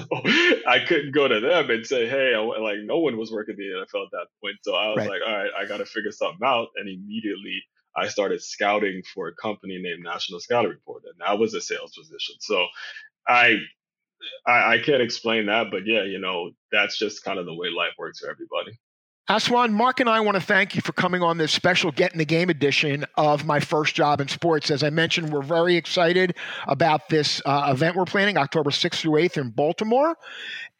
I 0.66 0.78
couldn't 0.86 1.12
go 1.12 1.26
to 1.26 1.40
them 1.40 1.70
and 1.70 1.86
say, 1.86 2.08
hey, 2.08 2.34
I, 2.34 2.40
like 2.40 2.78
no 2.84 2.98
one 2.98 3.16
was 3.16 3.32
working 3.32 3.56
the 3.56 3.64
NFL 3.64 4.04
at 4.04 4.10
that 4.12 4.26
point. 4.40 4.56
So 4.62 4.74
I 4.74 4.88
was 4.88 4.98
right. 4.98 5.08
like, 5.10 5.20
all 5.26 5.36
right, 5.36 5.50
I 5.58 5.66
got 5.66 5.78
to 5.78 5.86
figure 5.86 6.12
something 6.12 6.46
out. 6.46 6.68
And 6.76 6.88
immediately 6.88 7.62
I 7.96 8.08
started 8.08 8.42
scouting 8.42 9.02
for 9.02 9.28
a 9.28 9.34
company 9.34 9.78
named 9.82 10.04
National 10.04 10.38
Scouting 10.38 10.70
Report. 10.70 11.02
And 11.04 11.14
that 11.20 11.38
was 11.38 11.54
a 11.54 11.60
sales 11.60 11.96
position. 11.96 12.36
So 12.38 12.66
I, 13.26 13.56
I, 14.46 14.74
I 14.74 14.78
can't 14.78 15.02
explain 15.02 15.46
that, 15.46 15.70
but 15.70 15.86
yeah, 15.86 16.04
you 16.04 16.20
know, 16.20 16.52
that's 16.70 16.98
just 16.98 17.24
kind 17.24 17.38
of 17.38 17.46
the 17.46 17.54
way 17.54 17.70
life 17.70 17.94
works 17.98 18.20
for 18.20 18.30
everybody. 18.30 18.78
Aswand, 19.30 19.70
Mark 19.70 20.00
and 20.00 20.08
I 20.08 20.18
want 20.18 20.34
to 20.34 20.40
thank 20.40 20.74
you 20.74 20.82
for 20.82 20.90
coming 20.90 21.22
on 21.22 21.38
this 21.38 21.52
special 21.52 21.92
Get 21.92 22.10
in 22.10 22.18
the 22.18 22.24
Game 22.24 22.50
edition 22.50 23.06
of 23.16 23.46
My 23.46 23.60
First 23.60 23.94
Job 23.94 24.20
in 24.20 24.26
Sports. 24.26 24.72
As 24.72 24.82
I 24.82 24.90
mentioned, 24.90 25.32
we're 25.32 25.40
very 25.40 25.76
excited 25.76 26.34
about 26.66 27.08
this 27.08 27.40
uh, 27.46 27.70
event 27.72 27.94
we're 27.94 28.06
planning 28.06 28.36
October 28.36 28.70
6th 28.70 28.96
through 28.96 29.12
8th 29.12 29.36
in 29.36 29.50
Baltimore. 29.50 30.16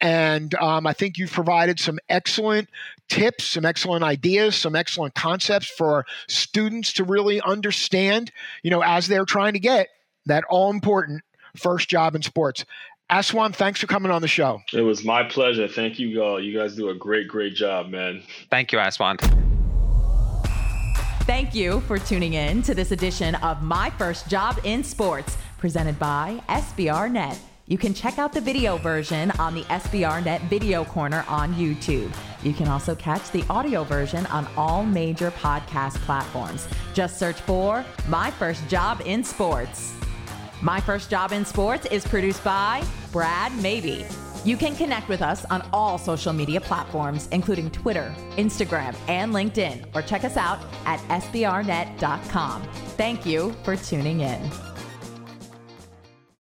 And 0.01 0.53
um, 0.55 0.85
I 0.85 0.91
think 0.91 1.17
you've 1.17 1.31
provided 1.31 1.79
some 1.79 1.97
excellent 2.09 2.67
tips, 3.07 3.45
some 3.45 3.63
excellent 3.63 4.03
ideas, 4.03 4.57
some 4.57 4.75
excellent 4.75 5.15
concepts 5.15 5.69
for 5.69 6.05
students 6.27 6.91
to 6.91 7.05
really 7.05 7.39
understand, 7.39 8.33
you 8.63 8.69
know, 8.69 8.83
as 8.83 9.07
they're 9.07 9.23
trying 9.23 9.53
to 9.53 9.59
get 9.59 9.87
that 10.25 10.43
all 10.49 10.71
important 10.71 11.21
first 11.55 11.89
job 11.89 12.15
in 12.15 12.21
sports. 12.21 12.65
Aswand, 13.11 13.55
thanks 13.55 13.81
for 13.81 13.87
coming 13.87 14.09
on 14.09 14.21
the 14.21 14.27
show. 14.27 14.61
It 14.71 14.81
was 14.81 15.03
my 15.03 15.23
pleasure. 15.23 15.67
Thank 15.67 15.99
you 15.99 16.23
all. 16.23 16.41
You 16.41 16.57
guys 16.57 16.77
do 16.77 16.89
a 16.89 16.95
great, 16.95 17.27
great 17.27 17.53
job, 17.53 17.89
man. 17.89 18.23
Thank 18.49 18.71
you, 18.71 18.77
Aswand. 18.77 19.19
Thank 21.25 21.53
you 21.53 21.81
for 21.81 21.99
tuning 21.99 22.33
in 22.33 22.61
to 22.63 22.73
this 22.73 22.91
edition 22.91 23.35
of 23.35 23.61
My 23.61 23.89
First 23.91 24.29
Job 24.29 24.59
in 24.63 24.81
Sports, 24.81 25.37
presented 25.57 25.99
by 25.99 26.41
SBRnet. 26.47 27.37
You 27.67 27.77
can 27.77 27.93
check 27.93 28.17
out 28.17 28.31
the 28.31 28.41
video 28.41 28.77
version 28.77 29.31
on 29.31 29.55
the 29.55 29.63
SBRnet 29.63 30.41
Video 30.49 30.85
Corner 30.85 31.25
on 31.27 31.53
YouTube. 31.55 32.13
You 32.43 32.53
can 32.53 32.69
also 32.69 32.95
catch 32.95 33.29
the 33.31 33.43
audio 33.49 33.83
version 33.83 34.25
on 34.27 34.47
all 34.55 34.83
major 34.83 35.31
podcast 35.31 35.95
platforms. 36.05 36.65
Just 36.93 37.19
search 37.19 37.39
for 37.41 37.83
My 38.07 38.31
First 38.31 38.67
Job 38.69 39.01
in 39.05 39.21
Sports. 39.23 39.93
My 40.61 40.79
First 40.79 41.09
Job 41.09 41.31
in 41.31 41.43
Sports 41.43 41.87
is 41.87 42.05
produced 42.05 42.43
by 42.43 42.83
Brad 43.11 43.51
Maybe. 43.63 44.05
You 44.45 44.57
can 44.57 44.75
connect 44.75 45.09
with 45.09 45.21
us 45.21 45.43
on 45.45 45.67
all 45.73 45.97
social 45.97 46.33
media 46.33 46.61
platforms, 46.61 47.27
including 47.31 47.71
Twitter, 47.71 48.13
Instagram, 48.37 48.95
and 49.07 49.33
LinkedIn, 49.33 49.87
or 49.95 50.03
check 50.03 50.23
us 50.23 50.37
out 50.37 50.59
at 50.85 50.99
sbrnet.com. 51.21 52.61
Thank 52.97 53.25
you 53.25 53.55
for 53.63 53.75
tuning 53.75 54.21
in. 54.21 54.70